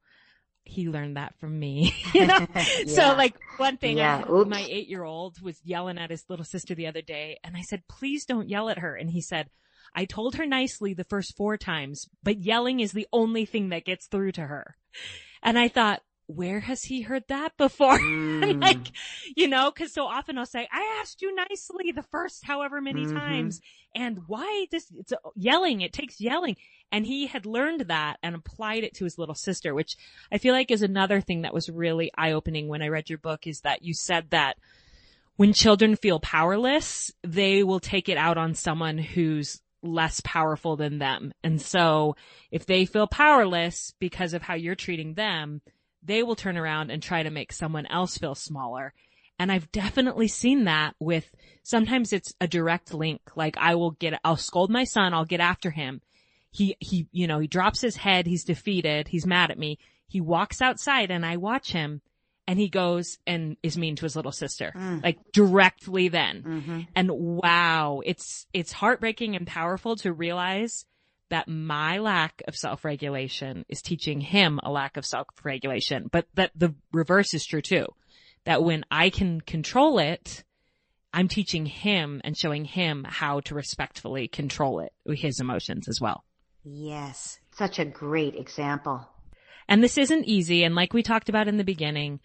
he 0.66 0.90
learned 0.90 1.16
that 1.16 1.40
from 1.40 1.58
me, 1.58 1.96
you 2.14 2.28
know? 2.28 2.46
yeah. 2.56 2.86
So 2.86 3.16
like 3.16 3.38
one 3.56 3.78
thing, 3.78 3.98
yeah. 3.98 4.26
My 4.28 4.68
eight 4.70 4.90
year 4.90 5.06
old 5.06 5.40
was 5.42 5.62
yelling 5.64 5.98
at 5.98 6.10
his 6.10 6.26
little 6.28 6.44
sister 6.44 6.76
the 6.76 6.88
other 6.88 7.02
day 7.02 7.40
and 7.46 7.56
I 7.56 7.62
said, 7.62 7.84
please 7.88 8.26
don't 8.26 8.50
yell 8.50 8.68
at 8.68 8.80
her. 8.80 8.94
And 8.94 9.10
he 9.10 9.22
said, 9.22 9.50
I 9.96 10.04
told 10.04 10.36
her 10.36 10.46
nicely 10.46 10.94
the 10.94 11.06
first 11.06 11.38
four 11.38 11.56
times, 11.56 12.10
but 12.24 12.40
yelling 12.40 12.82
is 12.82 12.92
the 12.92 13.08
only 13.14 13.46
thing 13.46 13.70
that 13.70 13.86
gets 13.86 14.08
through 14.08 14.34
to 14.34 14.42
her. 14.42 14.76
And 15.42 15.58
I 15.58 15.70
thought, 15.70 16.02
where 16.28 16.60
has 16.60 16.84
he 16.84 17.02
heard 17.02 17.24
that 17.28 17.56
before? 17.58 18.00
Mm. 18.36 18.62
like, 18.62 18.92
you 19.36 19.48
know, 19.48 19.72
cause 19.72 19.94
so 19.94 20.06
often 20.06 20.38
I'll 20.38 20.46
say, 20.46 20.68
I 20.72 21.00
asked 21.00 21.22
you 21.22 21.34
nicely 21.34 21.92
the 21.92 22.04
first 22.04 22.44
however 22.44 22.82
many 22.82 23.06
mm-hmm. 23.06 23.18
times. 23.18 23.62
And 23.96 24.20
why 24.28 24.68
this, 24.72 24.88
it's 24.98 25.14
yelling, 25.36 25.82
it 25.82 25.94
takes 25.94 26.20
yelling. 26.20 26.58
And 26.92 27.06
he 27.06 27.28
had 27.28 27.46
learned 27.46 27.82
that 27.82 28.18
and 28.24 28.36
applied 28.36 28.84
it 28.84 28.96
to 28.96 29.04
his 29.04 29.18
little 29.18 29.36
sister, 29.36 29.74
which 29.74 29.96
I 30.32 30.38
feel 30.38 30.54
like 30.54 30.72
is 30.72 30.82
another 30.82 31.22
thing 31.22 31.44
that 31.44 31.54
was 31.54 31.70
really 31.70 32.12
eye 32.18 32.34
opening 32.34 32.68
when 32.68 32.82
I 32.82 32.90
read 32.90 33.10
your 33.10 33.20
book 33.20 33.48
is 33.48 33.62
that 33.62 33.84
you 33.84 33.94
said 33.94 34.30
that 34.32 34.58
when 35.38 35.54
children 35.54 35.96
feel 35.96 36.20
powerless, 36.20 37.12
they 37.24 37.64
will 37.64 37.80
take 37.80 38.10
it 38.10 38.18
out 38.18 38.38
on 38.38 38.54
someone 38.54 38.98
who's 38.98 39.62
less 39.82 40.22
powerful 40.24 40.76
than 40.76 40.98
them. 40.98 41.34
And 41.44 41.62
so 41.62 42.16
if 42.52 42.66
they 42.66 42.86
feel 42.86 43.08
powerless 43.08 43.94
because 44.00 44.34
of 44.34 44.42
how 44.42 44.56
you're 44.56 44.76
treating 44.76 45.14
them, 45.14 45.62
they 46.06 46.24
will 46.24 46.36
turn 46.36 46.58
around 46.58 46.92
and 46.92 47.02
try 47.02 47.24
to 47.24 47.30
make 47.30 47.52
someone 47.52 47.86
else 47.88 48.18
feel 48.18 48.36
smaller. 48.36 48.94
And 49.38 49.52
I've 49.52 49.72
definitely 49.72 50.28
seen 50.28 50.66
that 50.66 50.96
with 51.00 51.30
sometimes 51.64 52.14
it's 52.14 52.34
a 52.40 52.48
direct 52.48 52.94
link. 52.94 53.22
Like 53.36 53.58
I 53.58 53.76
will 53.76 53.92
get, 53.92 54.20
I'll 54.24 54.38
scold 54.38 54.70
my 54.70 54.86
son. 54.86 55.14
I'll 55.14 55.26
get 55.26 55.42
after 55.42 55.72
him. 55.72 56.02
He, 56.52 56.78
he, 56.80 57.08
you 57.12 57.28
know, 57.28 57.40
he 57.40 57.48
drops 57.48 57.82
his 57.82 57.98
head. 57.98 58.28
He's 58.28 58.46
defeated. 58.46 59.10
He's 59.10 59.26
mad 59.26 59.52
at 59.52 59.60
me. 59.60 59.78
He 60.08 60.22
walks 60.22 60.62
outside 60.62 61.12
and 61.12 61.26
I 61.26 61.36
watch 61.38 61.72
him 61.72 62.02
and 62.48 62.60
he 62.60 62.70
goes 62.70 63.18
and 63.28 63.58
is 63.62 63.78
mean 63.78 63.96
to 63.98 64.06
his 64.06 64.16
little 64.16 64.32
sister, 64.32 64.72
mm. 64.74 65.04
like 65.04 65.18
directly 65.34 66.08
then. 66.08 66.44
Mm-hmm. 66.44 66.80
And 66.96 67.12
wow, 67.12 68.02
it's, 68.06 68.46
it's 68.54 68.72
heartbreaking 68.72 69.36
and 69.36 69.48
powerful 69.48 69.98
to 69.98 70.14
realize 70.14 70.86
that 71.36 71.50
my 71.50 71.98
lack 71.98 72.42
of 72.48 72.56
self-regulation 72.56 73.66
is 73.68 73.82
teaching 73.82 74.22
him 74.22 74.58
a 74.64 74.72
lack 74.72 74.96
of 74.96 75.06
self-regulation, 75.06 76.08
but 76.10 76.26
that 76.36 76.50
the 76.56 76.74
reverse 76.94 77.34
is 77.34 77.46
true 77.46 77.62
too. 77.62 77.86
That 78.46 78.64
when 78.64 78.86
I 78.90 79.10
can 79.10 79.42
control 79.42 80.00
it, 80.00 80.46
I'm 81.14 81.28
teaching 81.28 81.66
him 81.66 82.22
and 82.24 82.38
showing 82.38 82.64
him 82.64 83.06
how 83.06 83.42
to 83.42 83.54
respectfully 83.54 84.30
control 84.30 84.80
it, 84.80 84.94
his 85.06 85.42
emotions 85.42 85.90
as 85.90 86.00
well. 86.00 86.24
Yes. 86.64 87.38
Such 87.52 87.80
a 87.80 87.86
great 87.86 88.36
example. 88.36 89.06
And 89.68 89.84
this 89.84 89.98
isn't 89.98 90.24
easy. 90.24 90.64
And 90.64 90.74
like 90.74 90.94
we 90.94 91.04
talked 91.04 91.28
about 91.28 91.50
in 91.50 91.58
the 91.58 91.66
beginning, 91.66 92.22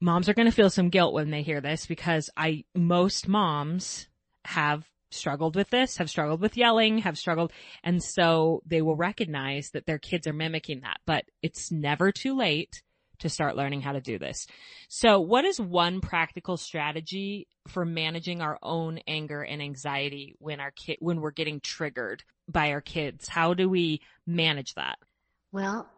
moms 0.00 0.28
are 0.28 0.34
going 0.34 0.50
to 0.50 0.52
feel 0.52 0.70
some 0.70 0.88
guilt 0.88 1.14
when 1.14 1.30
they 1.30 1.42
hear 1.42 1.60
this 1.60 1.86
because 1.86 2.30
I, 2.36 2.64
most 2.74 3.28
moms 3.28 4.08
have 4.44 4.84
struggled 5.10 5.56
with 5.56 5.70
this, 5.70 5.96
have 5.96 6.10
struggled 6.10 6.40
with 6.40 6.56
yelling, 6.56 6.98
have 6.98 7.18
struggled. 7.18 7.52
And 7.82 8.02
so 8.02 8.62
they 8.66 8.82
will 8.82 8.96
recognize 8.96 9.70
that 9.70 9.86
their 9.86 9.98
kids 9.98 10.26
are 10.26 10.32
mimicking 10.32 10.80
that, 10.80 10.98
but 11.06 11.24
it's 11.42 11.72
never 11.72 12.12
too 12.12 12.36
late 12.36 12.82
to 13.20 13.28
start 13.28 13.56
learning 13.56 13.80
how 13.80 13.92
to 13.92 14.00
do 14.00 14.18
this. 14.18 14.46
So 14.88 15.20
what 15.20 15.44
is 15.44 15.60
one 15.60 16.00
practical 16.00 16.56
strategy 16.56 17.48
for 17.66 17.84
managing 17.84 18.40
our 18.40 18.58
own 18.62 19.00
anger 19.08 19.42
and 19.42 19.60
anxiety 19.60 20.36
when 20.38 20.60
our 20.60 20.70
kid, 20.70 20.98
when 21.00 21.20
we're 21.20 21.32
getting 21.32 21.60
triggered 21.60 22.22
by 22.48 22.70
our 22.70 22.80
kids? 22.80 23.28
How 23.28 23.54
do 23.54 23.68
we 23.68 24.00
manage 24.26 24.74
that? 24.74 24.98
Well, 25.52 25.88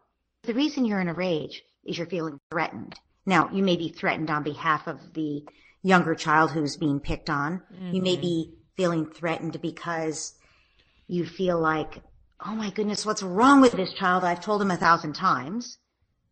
the 0.43 0.53
reason 0.53 0.85
you're 0.85 1.01
in 1.01 1.09
a 1.09 1.13
rage 1.13 1.63
is 1.85 1.97
you're 1.97 2.07
feeling 2.07 2.39
threatened. 2.49 2.95
Now, 3.25 3.49
you 3.53 3.63
may 3.63 3.77
be 3.77 3.89
threatened 3.89 4.31
on 4.31 4.43
behalf 4.43 4.87
of 4.87 5.13
the 5.13 5.43
younger 5.83 6.15
child 6.15 6.51
who's 6.51 6.77
being 6.77 6.99
picked 6.99 7.29
on. 7.29 7.61
Mm-hmm. 7.73 7.93
You 7.93 8.01
may 8.01 8.13
mm-hmm. 8.13 8.21
be 8.21 8.53
feeling 8.81 9.05
threatened 9.05 9.61
because 9.61 10.33
you 11.05 11.23
feel 11.23 11.59
like, 11.59 12.01
oh 12.43 12.55
my 12.55 12.71
goodness, 12.71 13.05
what's 13.05 13.21
wrong 13.21 13.61
with 13.61 13.73
this 13.73 13.93
child? 13.93 14.23
I've 14.23 14.43
told 14.43 14.59
him 14.59 14.71
a 14.71 14.75
thousand 14.75 15.13
times. 15.13 15.77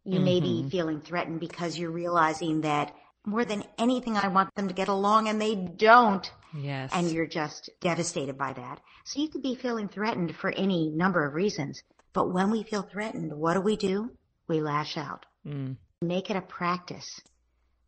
You 0.03 0.15
mm-hmm. 0.15 0.25
may 0.25 0.39
be 0.39 0.47
mm-hmm. 0.47 0.69
feeling 0.69 0.99
threatened 0.99 1.39
because 1.39 1.77
you're 1.77 1.91
realizing 1.91 2.61
that 2.61 2.95
more 3.23 3.45
than 3.45 3.63
anything, 3.77 4.17
I 4.17 4.29
want 4.29 4.49
them 4.55 4.67
to 4.67 4.73
get 4.73 4.87
along 4.87 5.27
and 5.27 5.39
they 5.39 5.53
don't. 5.53 6.27
Yes. 6.57 6.89
And 6.91 7.11
you're 7.11 7.27
just 7.27 7.69
devastated 7.81 8.35
by 8.35 8.53
that. 8.53 8.79
So 9.03 9.21
you 9.21 9.29
could 9.29 9.43
be 9.43 9.53
feeling 9.53 9.87
threatened 9.87 10.35
for 10.35 10.49
any 10.49 10.89
number 10.89 11.23
of 11.23 11.35
reasons. 11.35 11.83
But 12.13 12.33
when 12.33 12.49
we 12.49 12.63
feel 12.63 12.81
threatened, 12.81 13.31
what 13.31 13.53
do 13.53 13.61
we 13.61 13.77
do? 13.77 14.09
We 14.47 14.59
lash 14.59 14.97
out. 14.97 15.27
Mm. 15.45 15.77
Make 16.01 16.31
it 16.31 16.35
a 16.35 16.41
practice 16.41 17.21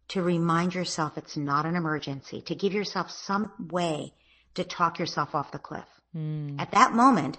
to 0.10 0.22
remind 0.22 0.76
yourself 0.76 1.18
it's 1.18 1.36
not 1.36 1.66
an 1.66 1.76
emergency, 1.76 2.42
to 2.42 2.54
give 2.54 2.74
yourself 2.74 3.10
some 3.10 3.52
way 3.58 4.14
to 4.56 4.64
talk 4.64 5.00
yourself 5.00 5.36
off 5.36 5.52
the 5.52 5.60
cliff. 5.60 5.86
Mm. 6.16 6.60
At 6.60 6.72
that 6.72 6.94
moment, 6.94 7.38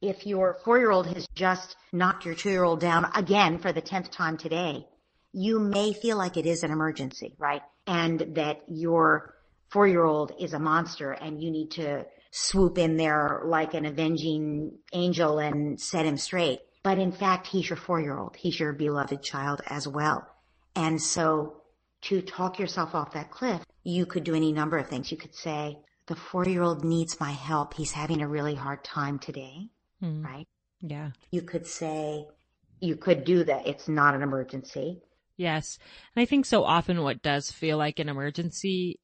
if 0.00 0.26
your 0.26 0.58
four 0.64 0.78
year 0.78 0.90
old 0.90 1.06
has 1.06 1.26
just 1.34 1.76
knocked 1.92 2.24
your 2.24 2.34
two 2.34 2.50
year 2.50 2.64
old 2.64 2.80
down 2.80 3.10
again 3.14 3.58
for 3.58 3.72
the 3.72 3.82
10th 3.82 4.10
time 4.10 4.36
today, 4.36 4.86
you 5.32 5.58
may 5.58 5.92
feel 5.92 6.16
like 6.16 6.36
it 6.36 6.46
is 6.46 6.62
an 6.62 6.70
emergency, 6.70 7.34
right? 7.38 7.62
And 7.86 8.34
that 8.36 8.62
your 8.68 9.34
four 9.68 9.86
year 9.86 10.04
old 10.04 10.32
is 10.40 10.52
a 10.52 10.58
monster 10.58 11.12
and 11.12 11.42
you 11.42 11.50
need 11.50 11.72
to 11.72 12.06
swoop 12.32 12.78
in 12.78 12.96
there 12.96 13.42
like 13.44 13.74
an 13.74 13.84
avenging 13.84 14.78
angel 14.92 15.38
and 15.38 15.80
set 15.80 16.06
him 16.06 16.16
straight. 16.16 16.60
But 16.82 16.98
in 16.98 17.12
fact, 17.12 17.46
he's 17.46 17.68
your 17.68 17.76
four 17.76 18.00
year 18.00 18.16
old. 18.18 18.36
He's 18.36 18.58
your 18.58 18.72
beloved 18.72 19.22
child 19.22 19.60
as 19.66 19.86
well. 19.86 20.26
And 20.74 21.00
so 21.00 21.62
to 22.02 22.22
talk 22.22 22.58
yourself 22.58 22.94
off 22.94 23.12
that 23.12 23.30
cliff, 23.30 23.62
you 23.84 24.06
could 24.06 24.24
do 24.24 24.34
any 24.34 24.52
number 24.52 24.78
of 24.78 24.88
things. 24.88 25.10
You 25.10 25.18
could 25.18 25.34
say, 25.34 25.78
the 26.10 26.16
four 26.16 26.44
year 26.44 26.62
old 26.62 26.84
needs 26.84 27.20
my 27.20 27.30
help. 27.30 27.72
He's 27.72 27.92
having 27.92 28.20
a 28.20 28.26
really 28.26 28.56
hard 28.56 28.82
time 28.82 29.20
today. 29.20 29.68
Mm. 30.02 30.24
Right? 30.24 30.48
Yeah. 30.80 31.10
You 31.30 31.42
could 31.42 31.68
say, 31.68 32.26
you 32.80 32.96
could 32.96 33.24
do 33.24 33.44
that. 33.44 33.68
It's 33.68 33.86
not 33.86 34.16
an 34.16 34.22
emergency. 34.22 35.02
Yes. 35.36 35.78
And 36.14 36.20
I 36.20 36.26
think 36.26 36.46
so 36.46 36.64
often 36.64 37.02
what 37.02 37.22
does 37.22 37.52
feel 37.52 37.78
like 37.78 38.00
an 38.00 38.08
emergency 38.08 38.98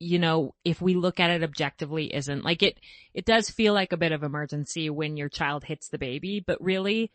you 0.00 0.18
know, 0.18 0.54
if 0.64 0.80
we 0.80 0.94
look 0.94 1.20
at 1.20 1.28
it 1.28 1.42
objectively 1.42 2.14
isn't 2.14 2.42
like 2.42 2.62
it, 2.62 2.80
it 3.12 3.26
does 3.26 3.50
feel 3.50 3.74
like 3.74 3.92
a 3.92 3.98
bit 3.98 4.10
of 4.10 4.22
emergency 4.22 4.88
when 4.88 5.18
your 5.18 5.28
child 5.28 5.62
hits 5.62 5.90
the 5.90 5.98
baby, 5.98 6.42
but 6.44 6.58
really 6.62 7.12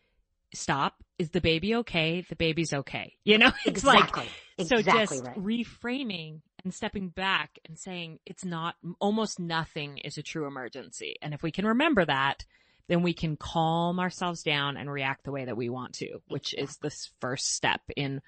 stop. 0.54 0.94
Is 1.18 1.32
the 1.32 1.42
baby 1.42 1.74
okay? 1.78 2.24
The 2.30 2.36
baby's 2.36 2.74
okay. 2.74 3.16
You 3.24 3.40
know, 3.40 3.52
it's 3.66 3.80
exactly. 3.80 4.22
like, 4.22 4.32
exactly 4.60 4.84
so 4.84 4.98
just 5.00 5.26
right. 5.26 5.36
reframing 5.36 6.42
and 6.64 6.74
stepping 6.74 7.10
back 7.10 7.60
and 7.66 7.78
saying 7.78 8.20
it's 8.26 8.46
not, 8.46 8.76
almost 9.00 9.40
nothing 9.40 9.98
is 10.00 10.18
a 10.18 10.24
true 10.24 10.48
emergency. 10.48 11.16
And 11.22 11.34
if 11.34 11.44
we 11.44 11.52
can 11.52 11.66
remember 11.66 12.06
that, 12.06 12.46
then 12.88 13.02
we 13.02 13.14
can 13.14 13.36
calm 13.36 14.00
ourselves 14.00 14.44
down 14.44 14.78
and 14.78 14.92
react 14.92 15.24
the 15.24 15.32
way 15.32 15.46
that 15.46 15.58
we 15.58 15.70
want 15.70 15.94
to, 15.96 16.22
which 16.28 16.54
is 16.54 16.78
this 16.78 17.12
first 17.20 17.54
step 17.54 17.82
in 17.96 18.22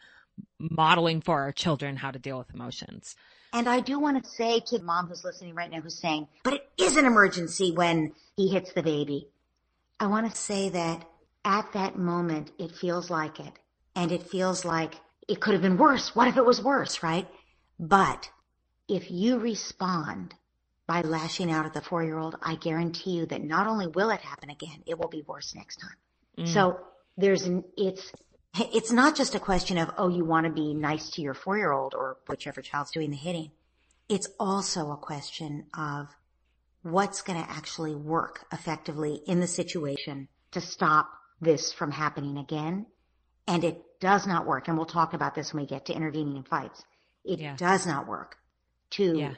modeling 0.60 1.22
for 1.22 1.42
our 1.42 1.52
children 1.52 1.96
how 1.96 2.12
to 2.12 2.20
deal 2.20 2.38
with 2.38 2.54
emotions. 2.54 3.16
And 3.52 3.68
I 3.68 3.80
do 3.80 4.00
want 4.00 4.24
to 4.24 4.30
say 4.30 4.60
to 4.60 4.78
the 4.78 4.84
mom 4.84 5.08
who's 5.08 5.24
listening 5.24 5.56
right 5.56 5.72
now 5.72 5.82
who's 5.82 6.00
saying, 6.00 6.28
but 6.44 6.54
it 6.54 6.70
is 6.78 6.98
an 6.98 7.06
emergency 7.06 7.72
when 7.72 8.14
he 8.36 8.50
hits 8.50 8.74
the 8.74 8.84
baby. 8.84 9.28
I 10.00 10.08
want 10.08 10.30
to 10.30 10.38
say 10.38 10.70
that 10.70 11.06
at 11.44 11.72
that 11.74 11.98
moment, 11.98 12.52
it 12.60 12.76
feels 12.76 13.10
like 13.10 13.40
it. 13.40 13.54
And 13.96 14.12
it 14.12 14.24
feels 14.24 14.66
like 14.66 14.96
it 15.28 15.40
could 15.40 15.54
have 15.54 15.62
been 15.62 15.78
worse. 15.78 16.16
What 16.16 16.28
if 16.28 16.38
it 16.38 16.46
was 16.46 16.62
worse, 16.62 17.02
right? 17.02 17.28
But 17.80 18.30
if 18.88 19.10
you 19.10 19.40
respond 19.40 20.36
by 20.86 21.02
lashing 21.02 21.52
out 21.52 21.66
at 21.66 21.74
the 21.74 21.82
four 21.82 22.04
year 22.04 22.18
old, 22.18 22.36
I 22.42 22.56
guarantee 22.56 23.12
you 23.12 23.26
that 23.28 23.44
not 23.44 23.68
only 23.68 23.88
will 23.88 24.10
it 24.10 24.22
happen 24.22 24.50
again, 24.50 24.84
it 24.86 25.00
will 25.00 25.08
be 25.08 25.24
worse 25.26 25.56
next 25.56 25.78
time. 25.78 26.46
Mm. 26.46 26.48
So 26.54 26.80
there's 27.18 27.44
an, 27.44 27.64
it's, 27.78 28.12
it's 28.74 28.92
not 28.92 29.16
just 29.16 29.36
a 29.36 29.40
question 29.40 29.78
of, 29.78 29.92
oh, 29.98 30.10
you 30.10 30.26
want 30.26 30.46
to 30.46 30.52
be 30.52 30.74
nice 30.74 31.12
to 31.12 31.22
your 31.22 31.34
four 31.34 31.58
year 31.58 31.72
old 31.72 31.94
or 31.94 32.18
whichever 32.28 32.62
child's 32.62 32.92
doing 32.92 33.12
the 33.12 33.18
hitting. 33.18 33.52
It's 34.10 34.28
also 34.40 34.92
a 34.92 34.98
question 34.98 35.66
of 35.78 36.08
what's 36.82 37.22
going 37.22 37.42
to 37.42 37.50
actually 37.50 37.96
work 37.96 38.46
effectively 38.52 39.22
in 39.28 39.40
the 39.40 39.48
situation 39.48 40.28
to 40.52 40.62
stop 40.62 41.10
this 41.40 41.72
from 41.72 41.92
happening 41.92 42.38
again. 42.38 42.88
And 43.48 43.64
it 43.64 43.82
does 44.00 44.26
not 44.26 44.48
work. 44.48 44.68
And 44.68 44.78
we'll 44.78 44.86
talk 44.86 45.14
about 45.14 45.36
this 45.36 45.54
when 45.54 45.64
we 45.64 45.68
get 45.68 45.86
to 45.86 45.94
intervening 45.94 46.38
in 46.38 46.44
fights. 46.44 46.84
It 47.30 47.40
yeah. 47.40 47.56
does 47.56 47.86
not 47.86 48.08
work 48.08 48.38
to 48.92 49.18
yeah. 49.18 49.34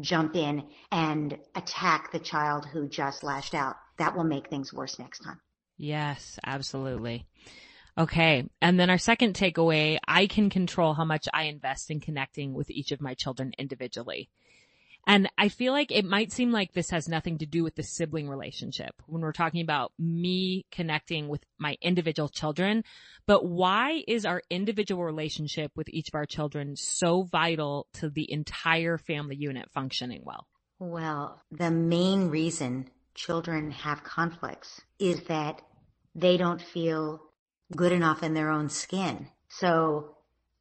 jump 0.00 0.34
in 0.34 0.64
and 0.90 1.38
attack 1.54 2.10
the 2.10 2.18
child 2.18 2.66
who 2.66 2.88
just 2.88 3.22
lashed 3.22 3.54
out. 3.54 3.76
That 3.98 4.16
will 4.16 4.24
make 4.24 4.48
things 4.48 4.72
worse 4.72 4.98
next 4.98 5.20
time. 5.20 5.40
Yes, 5.76 6.38
absolutely. 6.44 7.26
Okay. 7.98 8.48
And 8.62 8.80
then 8.80 8.90
our 8.90 8.98
second 8.98 9.34
takeaway, 9.34 9.98
I 10.08 10.26
can 10.26 10.48
control 10.48 10.94
how 10.94 11.04
much 11.04 11.28
I 11.32 11.44
invest 11.44 11.90
in 11.90 12.00
connecting 12.00 12.54
with 12.54 12.70
each 12.70 12.92
of 12.92 13.00
my 13.00 13.14
children 13.14 13.52
individually. 13.58 14.30
And 15.06 15.28
I 15.36 15.48
feel 15.48 15.72
like 15.72 15.92
it 15.92 16.04
might 16.04 16.32
seem 16.32 16.50
like 16.50 16.72
this 16.72 16.90
has 16.90 17.08
nothing 17.08 17.38
to 17.38 17.46
do 17.46 17.62
with 17.62 17.74
the 17.74 17.82
sibling 17.82 18.28
relationship 18.28 18.94
when 19.06 19.22
we're 19.22 19.32
talking 19.32 19.62
about 19.62 19.92
me 19.98 20.64
connecting 20.70 21.28
with 21.28 21.44
my 21.58 21.76
individual 21.82 22.28
children. 22.28 22.84
But 23.26 23.44
why 23.44 24.02
is 24.08 24.24
our 24.24 24.42
individual 24.50 25.04
relationship 25.04 25.72
with 25.76 25.88
each 25.88 26.08
of 26.08 26.14
our 26.14 26.26
children 26.26 26.76
so 26.76 27.22
vital 27.22 27.86
to 27.94 28.08
the 28.08 28.30
entire 28.30 28.98
family 28.98 29.36
unit 29.36 29.70
functioning 29.72 30.22
well? 30.24 30.46
Well, 30.78 31.42
the 31.50 31.70
main 31.70 32.28
reason 32.28 32.90
children 33.14 33.70
have 33.70 34.04
conflicts 34.04 34.80
is 34.98 35.22
that 35.24 35.62
they 36.14 36.36
don't 36.36 36.60
feel 36.60 37.22
good 37.76 37.92
enough 37.92 38.22
in 38.22 38.34
their 38.34 38.50
own 38.50 38.68
skin. 38.68 39.28
So 39.48 40.13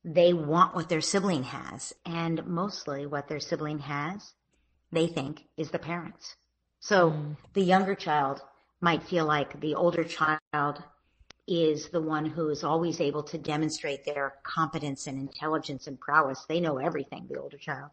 they 0.04 0.34
want 0.34 0.76
what 0.76 0.90
their 0.90 1.02
sibling 1.02 1.44
has. 1.44 1.94
And 2.06 2.46
mostly 2.46 3.06
what 3.06 3.28
their 3.28 3.40
sibling 3.40 3.80
has, 3.80 4.34
they 4.92 5.08
think, 5.08 5.44
is 5.58 5.72
the 5.72 5.80
parents. 5.80 6.36
So 6.80 7.12
mm. 7.12 7.38
the 7.54 7.64
younger 7.64 7.96
child 7.96 8.42
might 8.82 9.04
feel 9.04 9.26
like 9.26 9.60
the 9.62 9.76
older 9.76 10.04
child 10.04 10.84
is 11.48 11.90
the 11.90 12.02
one 12.02 12.26
who 12.26 12.50
is 12.50 12.64
always 12.64 13.02
able 13.02 13.24
to 13.24 13.38
demonstrate 13.38 14.06
their 14.06 14.36
competence 14.44 15.08
and 15.08 15.18
intelligence 15.18 15.88
and 15.88 16.00
prowess. 16.00 16.46
They 16.48 16.60
know 16.60 16.78
everything, 16.78 17.28
the 17.30 17.40
older 17.40 17.58
child. 17.58 17.92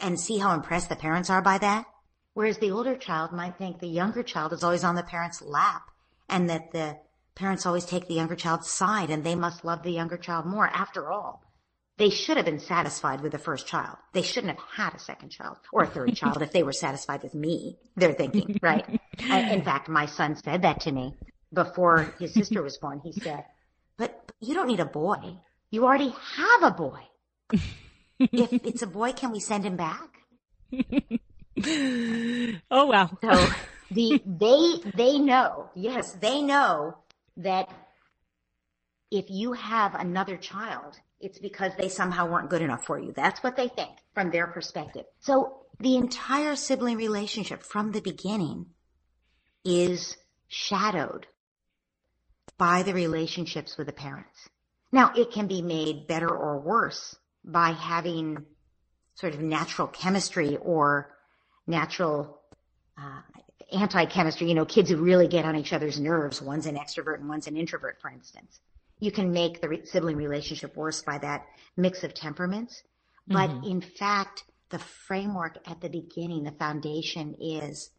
And 0.00 0.18
see 0.18 0.38
how 0.38 0.54
impressed 0.54 0.88
the 0.88 0.96
parents 0.96 1.30
are 1.30 1.42
by 1.42 1.58
that? 1.58 1.86
Whereas 2.34 2.58
the 2.58 2.70
older 2.70 2.96
child 2.96 3.32
might 3.32 3.58
think 3.58 3.80
the 3.80 3.88
younger 3.88 4.22
child 4.22 4.52
is 4.52 4.62
always 4.62 4.84
on 4.84 4.94
the 4.94 5.02
parent's 5.02 5.42
lap 5.42 5.90
and 6.28 6.48
that 6.50 6.70
the 6.70 6.96
parents 7.38 7.64
always 7.64 7.84
take 7.84 8.08
the 8.08 8.14
younger 8.14 8.34
child's 8.34 8.68
side 8.68 9.10
and 9.10 9.22
they 9.22 9.36
must 9.36 9.64
love 9.64 9.82
the 9.82 9.92
younger 9.92 10.16
child 10.16 10.44
more. 10.44 10.66
After 10.66 11.10
all, 11.10 11.42
they 11.96 12.10
should 12.10 12.36
have 12.36 12.46
been 12.46 12.58
satisfied 12.58 13.20
with 13.20 13.32
the 13.32 13.38
first 13.38 13.66
child. 13.66 13.96
They 14.12 14.22
shouldn't 14.22 14.56
have 14.56 14.64
had 14.70 14.94
a 14.94 14.98
second 14.98 15.30
child 15.30 15.58
or 15.72 15.82
a 15.82 15.86
third 15.86 16.14
child 16.14 16.42
if 16.42 16.52
they 16.52 16.62
were 16.62 16.72
satisfied 16.72 17.22
with 17.22 17.34
me, 17.34 17.78
they're 17.96 18.12
thinking, 18.12 18.58
right? 18.62 19.00
I, 19.30 19.52
in 19.52 19.62
fact, 19.62 19.88
my 19.88 20.06
son 20.06 20.36
said 20.36 20.62
that 20.62 20.80
to 20.82 20.92
me 20.92 21.16
before 21.52 22.14
his 22.18 22.34
sister 22.34 22.62
was 22.62 22.76
born. 22.76 23.00
He 23.02 23.12
said, 23.12 23.44
but 23.96 24.32
you 24.40 24.54
don't 24.54 24.68
need 24.68 24.80
a 24.80 24.84
boy. 24.84 25.38
You 25.70 25.84
already 25.84 26.14
have 26.36 26.62
a 26.62 26.70
boy. 26.70 27.00
if 28.18 28.52
it's 28.52 28.82
a 28.82 28.86
boy, 28.86 29.12
can 29.12 29.32
we 29.32 29.40
send 29.40 29.64
him 29.64 29.76
back? 29.76 30.08
oh 32.70 32.86
wow. 32.86 33.10
So 33.22 33.48
the 33.90 34.22
they 34.24 34.90
they 34.94 35.18
know, 35.18 35.70
yes, 35.74 36.12
they 36.12 36.42
know 36.42 36.98
that 37.38 37.68
if 39.10 39.30
you 39.30 39.52
have 39.52 39.94
another 39.94 40.36
child, 40.36 40.98
it's 41.20 41.38
because 41.38 41.72
they 41.76 41.88
somehow 41.88 42.30
weren't 42.30 42.50
good 42.50 42.62
enough 42.62 42.84
for 42.84 42.98
you. 42.98 43.12
That's 43.12 43.42
what 43.42 43.56
they 43.56 43.68
think 43.68 43.90
from 44.14 44.30
their 44.30 44.46
perspective. 44.46 45.04
So 45.20 45.62
the 45.80 45.96
entire 45.96 46.56
sibling 46.56 46.96
relationship 46.96 47.62
from 47.62 47.92
the 47.92 48.00
beginning 48.00 48.66
is 49.64 50.16
shadowed 50.48 51.26
by 52.58 52.82
the 52.82 52.94
relationships 52.94 53.76
with 53.76 53.86
the 53.86 53.92
parents. 53.92 54.48
Now 54.92 55.12
it 55.16 55.30
can 55.32 55.46
be 55.46 55.62
made 55.62 56.06
better 56.06 56.28
or 56.28 56.60
worse 56.60 57.16
by 57.44 57.70
having 57.70 58.44
sort 59.14 59.34
of 59.34 59.40
natural 59.40 59.88
chemistry 59.88 60.56
or 60.56 61.10
natural 61.66 62.40
uh, 62.96 63.20
anti-chemistry, 63.72 64.48
you 64.48 64.54
know, 64.54 64.64
kids 64.64 64.90
who 64.90 64.96
really 64.96 65.28
get 65.28 65.44
on 65.44 65.56
each 65.56 65.72
other's 65.72 66.00
nerves. 66.00 66.40
One's 66.40 66.66
an 66.66 66.76
extrovert 66.76 67.20
and 67.20 67.28
one's 67.28 67.46
an 67.46 67.56
introvert, 67.56 68.00
for 68.00 68.10
instance. 68.10 68.60
You 68.98 69.12
can 69.12 69.30
make 69.32 69.60
the 69.60 69.68
re- 69.68 69.84
sibling 69.84 70.16
relationship 70.16 70.76
worse 70.76 71.02
by 71.02 71.18
that 71.18 71.46
mix 71.76 72.02
of 72.02 72.14
temperaments. 72.14 72.82
But 73.26 73.50
mm-hmm. 73.50 73.70
in 73.70 73.80
fact, 73.80 74.44
the 74.70 74.78
framework 74.78 75.58
at 75.66 75.80
the 75.80 75.90
beginning, 75.90 76.44
the 76.44 76.52
foundation 76.52 77.36
is 77.40 77.90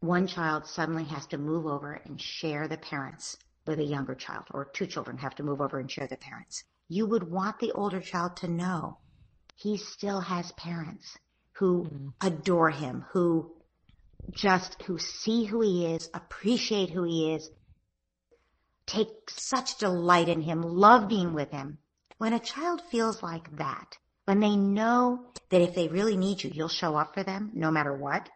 one 0.00 0.26
child 0.26 0.66
suddenly 0.66 1.04
has 1.04 1.26
to 1.28 1.38
move 1.38 1.66
over 1.66 1.94
and 1.94 2.20
share 2.20 2.68
the 2.68 2.78
parents 2.78 3.36
with 3.66 3.80
a 3.80 3.84
younger 3.84 4.14
child, 4.14 4.44
or 4.52 4.64
two 4.64 4.86
children 4.86 5.18
have 5.18 5.34
to 5.34 5.42
move 5.42 5.60
over 5.60 5.78
and 5.78 5.90
share 5.90 6.06
the 6.06 6.16
parents. 6.16 6.64
You 6.88 7.06
would 7.06 7.30
want 7.30 7.58
the 7.58 7.72
older 7.72 8.00
child 8.00 8.36
to 8.38 8.48
know 8.48 8.98
he 9.56 9.76
still 9.76 10.20
has 10.20 10.52
parents 10.52 11.18
who 11.52 11.84
mm-hmm. 11.84 12.08
adore 12.20 12.70
him, 12.70 13.04
who 13.10 13.52
just, 14.30 14.82
who 14.82 14.98
see 14.98 15.44
who 15.44 15.60
he 15.60 15.86
is, 15.86 16.10
appreciate 16.12 16.90
who 16.90 17.04
he 17.04 17.34
is, 17.34 17.50
take 18.86 19.08
such 19.28 19.78
delight 19.78 20.28
in 20.28 20.42
him, 20.42 20.62
love 20.62 21.08
being 21.08 21.34
with 21.34 21.50
him. 21.50 21.78
When 22.18 22.32
a 22.32 22.40
child 22.40 22.82
feels 22.90 23.22
like 23.22 23.56
that, 23.56 23.96
when 24.24 24.40
they 24.40 24.56
know 24.56 25.26
that 25.50 25.62
if 25.62 25.74
they 25.74 25.88
really 25.88 26.16
need 26.16 26.42
you, 26.42 26.50
you'll 26.52 26.68
show 26.68 26.96
up 26.96 27.14
for 27.14 27.22
them 27.22 27.50
no 27.54 27.70
matter 27.70 27.94
what, 27.96 28.28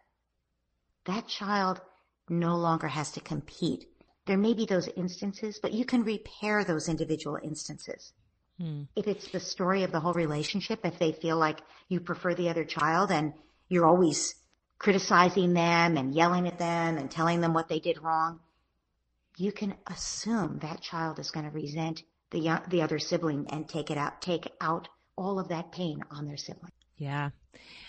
that 1.05 1.27
child 1.27 1.81
no 2.29 2.57
longer 2.57 2.87
has 2.87 3.13
to 3.13 3.21
compete. 3.21 3.87
There 4.27 4.39
may 4.39 4.55
be 4.55 4.67
those 4.67 4.89
instances, 4.89 5.59
but 5.61 5.73
you 5.73 5.85
can 5.85 6.05
repair 6.05 6.65
those 6.65 6.89
individual 6.89 7.39
instances. 7.43 8.13
Hmm. 8.59 8.83
If 8.95 9.09
it's 9.09 9.29
the 9.29 9.41
story 9.41 9.83
of 9.83 9.91
the 9.91 10.01
whole 10.01 10.13
relationship, 10.13 10.81
if 10.85 10.99
they 10.99 11.13
feel 11.13 11.37
like 11.37 11.61
you 11.89 12.01
prefer 12.01 12.35
the 12.35 12.49
other 12.49 12.65
child 12.65 13.11
and 13.11 13.33
you're 13.69 13.87
always 13.87 14.35
criticizing 14.83 15.55
them 15.55 15.97
and 15.97 16.13
yelling 16.13 16.49
at 16.49 16.59
them 16.59 16.99
and 16.99 17.09
telling 17.09 17.41
them 17.41 17.55
what 17.55 17.69
they 17.69 17.79
did 17.79 18.03
wrong, 18.03 18.41
you 19.37 19.53
can 19.53 19.75
assume 19.87 20.59
that 20.61 20.83
child 20.83 21.21
is 21.21 21.31
going 21.31 21.47
to 21.47 21.53
resent 21.53 22.03
the 22.33 22.61
the 22.69 22.83
other 22.83 22.99
sibling 22.99 23.47
and 23.51 23.69
take 23.69 23.91
it 23.91 23.97
out, 23.97 24.21
take 24.21 24.51
out 24.61 24.89
all 25.17 25.39
of 25.39 25.49
that 25.49 25.71
pain 25.71 26.03
on 26.11 26.27
their 26.27 26.37
sibling. 26.37 26.73
Yeah. 26.97 27.31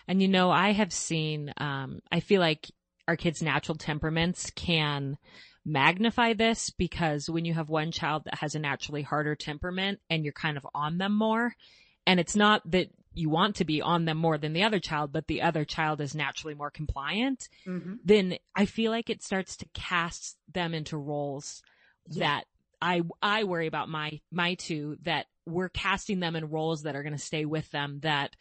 And 0.08 0.22
you 0.22 0.28
know, 0.28 0.52
I 0.52 0.72
have 0.72 0.94
seen, 0.94 1.52
um, 1.58 2.00
I 2.12 2.20
feel 2.20 2.40
like 2.40 2.70
our 3.08 3.16
kids' 3.16 3.42
natural 3.42 3.78
temperaments 3.78 4.52
can 4.52 5.18
magnify 5.66 6.34
this 6.34 6.70
because 6.70 7.30
when 7.30 7.46
you 7.46 7.54
have 7.54 7.70
one 7.70 7.92
child 7.92 8.26
that 8.26 8.36
has 8.36 8.54
a 8.54 8.60
naturally 8.60 9.02
harder 9.02 9.36
temperament 9.36 10.00
and 10.10 10.24
you're 10.24 10.34
kind 10.34 10.58
of 10.58 10.68
on 10.76 10.98
them 10.98 11.14
more, 11.14 11.56
and 12.06 12.20
it's 12.20 12.36
not 12.36 12.70
that 12.70 12.90
you 13.14 13.30
want 13.30 13.58
to 13.58 13.66
be 13.66 13.82
on 13.82 14.06
them 14.06 14.18
more 14.18 14.38
than 14.38 14.54
the 14.54 14.64
other 14.64 14.80
child, 14.80 15.12
but 15.12 15.28
the 15.28 15.42
other 15.42 15.66
child 15.66 16.02
is 16.02 16.16
naturally 16.16 16.56
more 16.56 16.72
compliant, 16.72 17.48
mm-hmm. 17.66 17.96
then 18.04 18.38
I 18.56 18.66
feel 18.66 18.92
like 18.92 19.10
it 19.10 19.24
starts 19.24 19.58
to 19.58 19.66
cast 19.74 20.38
them 20.52 20.74
into 20.74 20.98
roles 20.98 21.62
yeah. 22.08 22.28
that 22.28 22.46
I, 22.82 23.02
I 23.22 23.44
worry 23.46 23.68
about 23.68 23.90
my, 23.90 24.20
my 24.32 24.56
two 24.56 24.98
that 25.04 25.28
we're 25.46 25.70
casting 25.70 26.20
them 26.20 26.36
in 26.36 26.50
roles 26.50 26.84
that 26.84 26.96
are 26.96 27.04
going 27.04 27.16
to 27.16 27.20
stay 27.20 27.46
with 27.46 27.70
them 27.72 28.00
that 28.02 28.36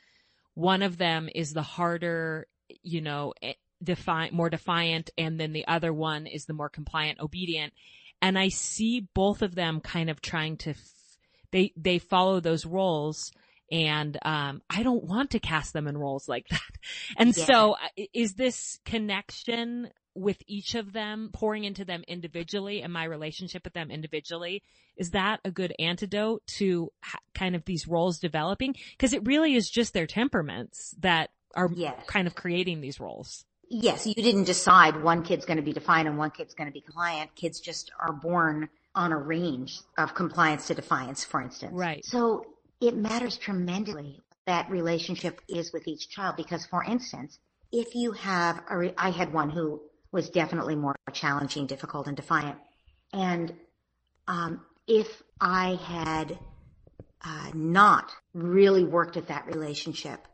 one 0.54 0.82
of 0.82 0.98
them 0.98 1.28
is 1.35 1.52
the 1.52 1.62
harder, 1.62 2.46
you 2.82 3.00
know, 3.00 3.35
eh, 3.42 3.54
defiant, 3.82 4.32
more 4.32 4.50
defiant, 4.50 5.11
and 5.18 5.38
then 5.38 5.52
the 5.52 5.66
other 5.66 5.92
one 5.92 6.26
is 6.26 6.44
the 6.44 6.52
more 6.52 6.68
compliant, 6.68 7.20
obedient. 7.20 7.72
And 8.20 8.38
I 8.38 8.48
see 8.48 9.08
both 9.14 9.42
of 9.42 9.54
them 9.54 9.80
kind 9.80 10.11
of 10.11 10.20
trying 10.20 10.56
to, 10.58 10.70
f- 10.70 10.78
they, 11.50 11.72
they 11.76 11.98
follow 11.98 12.40
those 12.40 12.64
roles. 12.64 13.32
And, 13.72 14.18
um, 14.24 14.62
I 14.70 14.82
don't 14.82 15.04
want 15.04 15.30
to 15.30 15.40
cast 15.40 15.72
them 15.72 15.88
in 15.88 15.98
roles 15.98 16.28
like 16.28 16.46
that. 16.50 16.61
And 17.16 17.37
yeah. 17.37 17.44
so 17.44 17.72
uh, 17.72 18.04
is 18.14 18.35
this 18.35 18.78
connection 18.85 19.90
with 20.14 20.37
each 20.46 20.74
of 20.74 20.92
them, 20.92 21.30
pouring 21.32 21.64
into 21.64 21.85
them 21.85 22.04
individually 22.06 22.82
and 22.82 22.92
my 22.92 23.04
relationship 23.04 23.64
with 23.64 23.72
them 23.72 23.90
individually, 23.90 24.62
is 24.96 25.11
that 25.11 25.40
a 25.44 25.50
good 25.50 25.74
antidote 25.78 26.46
to 26.58 26.92
ha- 27.02 27.18
kind 27.35 27.56
of 27.56 27.64
these 27.64 27.88
roles 27.88 28.18
developing? 28.18 28.76
Cause 28.98 29.14
it 29.14 29.26
really 29.26 29.54
is 29.54 29.70
just 29.70 29.94
their 29.94 30.06
temperaments 30.06 30.94
that 31.00 31.30
are 31.54 31.70
kind 32.06 32.26
of 32.26 32.35
creating 32.35 32.80
these 32.80 33.00
roles 33.00 33.46
yes, 33.72 34.06
you 34.06 34.14
didn't 34.14 34.44
decide 34.44 35.02
one 35.02 35.24
kid's 35.24 35.46
going 35.46 35.56
to 35.56 35.62
be 35.62 35.72
defiant 35.72 36.06
and 36.06 36.18
one 36.18 36.30
kid's 36.30 36.54
going 36.54 36.68
to 36.68 36.72
be 36.72 36.80
compliant. 36.80 37.35
Kids 37.35 37.58
just 37.58 37.90
are 37.98 38.12
born 38.12 38.68
on 38.94 39.12
a 39.12 39.16
range 39.16 39.80
of 39.96 40.14
compliance 40.14 40.66
to 40.66 40.74
defiance, 40.74 41.24
for 41.24 41.40
instance. 41.40 41.72
Right. 41.74 42.04
So 42.04 42.44
it 42.83 42.97
matters 42.97 43.38
tremendously 43.38 44.21
that 44.47 44.68
relationship 44.68 45.40
is 45.49 45.73
with 45.73 45.87
each 45.87 46.09
child 46.09 46.37
because, 46.37 46.66
for 46.66 46.83
instance, 46.83 47.38
if 47.71 47.95
you 47.95 48.11
have, 48.12 48.61
a 48.68 48.77
re- 48.77 48.95
I 48.99 49.11
had 49.11 49.33
one 49.33 49.51
who 49.51 49.81
was 50.11 50.29
definitely 50.29 50.75
more 50.75 50.97
challenging, 51.12 51.66
difficult, 51.66 52.09
and 52.09 52.16
defiant. 52.16 52.59
And 53.12 53.55
um, 54.27 54.62
if 54.88 55.23
I 55.40 55.79
had 55.85 56.38
uh, 57.25 57.51
not 57.55 58.11
really 58.35 58.85
worked 58.85 59.16
at 59.16 59.29
that 59.29 59.47
relationship, 59.47 60.27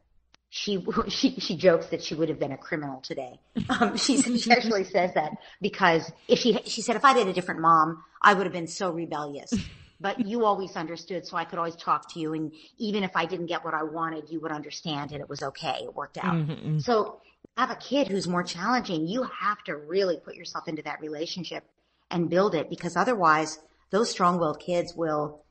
she 0.48 0.82
she 1.08 1.38
she 1.38 1.56
jokes 1.56 1.86
that 1.88 2.02
she 2.02 2.14
would 2.14 2.30
have 2.30 2.38
been 2.38 2.52
a 2.52 2.56
criminal 2.56 3.00
today. 3.02 3.38
Um, 3.68 3.96
she 3.98 4.20
she 4.38 4.50
actually 4.50 4.84
says 4.84 5.12
that 5.14 5.32
because 5.60 6.10
if 6.26 6.38
she 6.38 6.58
she 6.64 6.80
said 6.80 6.96
if 6.96 7.04
I 7.04 7.16
had 7.16 7.28
a 7.28 7.32
different 7.34 7.60
mom, 7.60 8.02
I 8.22 8.32
would 8.32 8.46
have 8.46 8.54
been 8.54 8.66
so 8.66 8.90
rebellious. 8.90 9.52
But 10.00 10.26
you 10.26 10.44
always 10.44 10.76
understood, 10.76 11.26
so 11.26 11.36
I 11.36 11.44
could 11.44 11.58
always 11.58 11.76
talk 11.76 12.12
to 12.12 12.20
you, 12.20 12.32
and 12.34 12.52
even 12.76 13.02
if 13.02 13.16
I 13.16 13.26
didn't 13.26 13.46
get 13.46 13.64
what 13.64 13.74
I 13.74 13.82
wanted, 13.82 14.30
you 14.30 14.40
would 14.40 14.52
understand, 14.52 15.12
and 15.12 15.20
it 15.20 15.28
was 15.28 15.42
okay. 15.42 15.80
It 15.82 15.94
worked 15.94 16.18
out. 16.18 16.34
Mm-hmm. 16.34 16.78
So 16.78 17.20
have 17.56 17.70
a 17.70 17.76
kid 17.76 18.08
who's 18.08 18.28
more 18.28 18.44
challenging. 18.44 19.08
You 19.08 19.24
have 19.24 19.62
to 19.64 19.76
really 19.76 20.18
put 20.24 20.36
yourself 20.36 20.68
into 20.68 20.82
that 20.82 21.00
relationship 21.00 21.64
and 22.10 22.30
build 22.30 22.54
it, 22.54 22.70
because 22.70 22.96
otherwise, 22.96 23.58
those 23.90 24.10
strong-willed 24.10 24.60
kids 24.60 24.94
will 24.94 25.44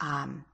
um, 0.00 0.44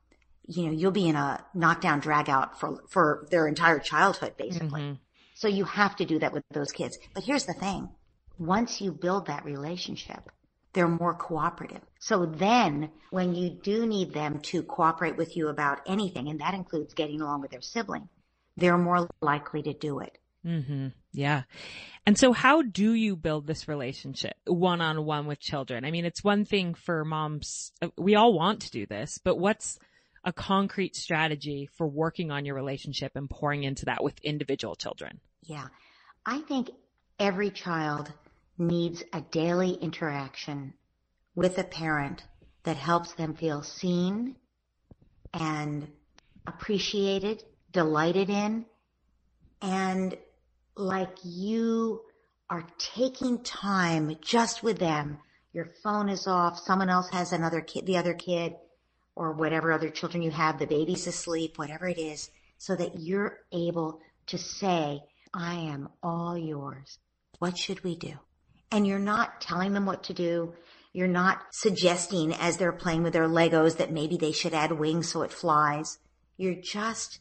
you 0.48 0.66
know, 0.66 0.72
you'll 0.72 0.90
be 0.90 1.08
in 1.08 1.16
a 1.16 1.44
knockdown 1.54 2.00
drag 2.00 2.30
out 2.30 2.58
for, 2.58 2.82
for 2.88 3.26
their 3.30 3.46
entire 3.46 3.78
childhood, 3.78 4.34
basically. 4.36 4.80
Mm-hmm. 4.80 4.94
So 5.34 5.46
you 5.46 5.64
have 5.64 5.94
to 5.96 6.04
do 6.04 6.18
that 6.18 6.32
with 6.32 6.42
those 6.50 6.72
kids. 6.72 6.98
But 7.14 7.24
here's 7.24 7.44
the 7.44 7.52
thing. 7.52 7.90
Once 8.38 8.80
you 8.80 8.90
build 8.92 9.26
that 9.26 9.44
relationship, 9.44 10.30
they're 10.72 10.88
more 10.88 11.14
cooperative. 11.14 11.80
So 11.98 12.26
then 12.26 12.90
when 13.10 13.34
you 13.34 13.50
do 13.50 13.86
need 13.86 14.12
them 14.12 14.40
to 14.40 14.62
cooperate 14.62 15.16
with 15.16 15.36
you 15.36 15.48
about 15.48 15.80
anything, 15.86 16.28
and 16.28 16.40
that 16.40 16.54
includes 16.54 16.94
getting 16.94 17.20
along 17.20 17.40
with 17.40 17.50
their 17.50 17.60
sibling, 17.60 18.08
they're 18.56 18.78
more 18.78 19.08
likely 19.20 19.62
to 19.62 19.72
do 19.72 20.00
it. 20.00 20.18
Mm-hmm. 20.46 20.88
Yeah. 21.12 21.42
And 22.06 22.16
so 22.16 22.32
how 22.32 22.62
do 22.62 22.92
you 22.92 23.16
build 23.16 23.46
this 23.46 23.68
relationship 23.68 24.34
one 24.46 24.80
on 24.80 25.04
one 25.04 25.26
with 25.26 25.40
children? 25.40 25.84
I 25.84 25.90
mean, 25.90 26.04
it's 26.04 26.22
one 26.22 26.44
thing 26.44 26.74
for 26.74 27.04
moms. 27.04 27.72
We 27.96 28.14
all 28.14 28.32
want 28.32 28.62
to 28.62 28.70
do 28.70 28.86
this, 28.86 29.18
but 29.22 29.38
what's 29.38 29.78
a 30.24 30.32
concrete 30.32 30.96
strategy 30.96 31.68
for 31.76 31.86
working 31.86 32.30
on 32.30 32.44
your 32.44 32.54
relationship 32.54 33.12
and 33.14 33.28
pouring 33.28 33.64
into 33.64 33.86
that 33.86 34.02
with 34.02 34.18
individual 34.22 34.74
children? 34.74 35.20
Yeah. 35.42 35.66
I 36.24 36.40
think 36.40 36.70
every 37.18 37.50
child 37.50 38.12
needs 38.58 39.02
a 39.12 39.20
daily 39.20 39.72
interaction 39.72 40.74
with 41.34 41.58
a 41.58 41.64
parent 41.64 42.24
that 42.64 42.76
helps 42.76 43.12
them 43.14 43.34
feel 43.34 43.62
seen 43.62 44.36
and 45.32 45.88
appreciated, 46.46 47.44
delighted 47.72 48.30
in, 48.30 48.66
and 49.62 50.16
like 50.76 51.16
you 51.24 52.02
are 52.50 52.66
taking 52.78 53.42
time 53.42 54.16
just 54.20 54.62
with 54.62 54.78
them. 54.78 55.18
Your 55.52 55.70
phone 55.82 56.08
is 56.08 56.26
off. 56.26 56.58
Someone 56.58 56.88
else 56.90 57.10
has 57.10 57.32
another 57.32 57.60
kid, 57.60 57.86
the 57.86 57.96
other 57.96 58.14
kid 58.14 58.54
or 59.14 59.32
whatever 59.32 59.72
other 59.72 59.90
children 59.90 60.22
you 60.22 60.30
have, 60.30 60.58
the 60.58 60.66
baby's 60.66 61.06
asleep, 61.06 61.58
whatever 61.58 61.88
it 61.88 61.98
is, 61.98 62.30
so 62.56 62.76
that 62.76 63.00
you're 63.00 63.38
able 63.52 64.00
to 64.26 64.38
say, 64.38 65.02
I 65.34 65.54
am 65.54 65.88
all 66.02 66.38
yours. 66.38 66.98
What 67.38 67.58
should 67.58 67.82
we 67.82 67.96
do? 67.96 68.14
And 68.70 68.86
you're 68.86 68.98
not 68.98 69.40
telling 69.40 69.72
them 69.72 69.86
what 69.86 70.02
to 70.04 70.14
do. 70.14 70.54
You're 70.92 71.08
not 71.08 71.42
suggesting 71.52 72.34
as 72.34 72.56
they're 72.56 72.72
playing 72.72 73.02
with 73.02 73.12
their 73.12 73.28
Legos 73.28 73.76
that 73.76 73.92
maybe 73.92 74.16
they 74.16 74.32
should 74.32 74.54
add 74.54 74.72
wings 74.72 75.10
so 75.10 75.22
it 75.22 75.32
flies. 75.32 75.98
You're 76.36 76.60
just 76.60 77.20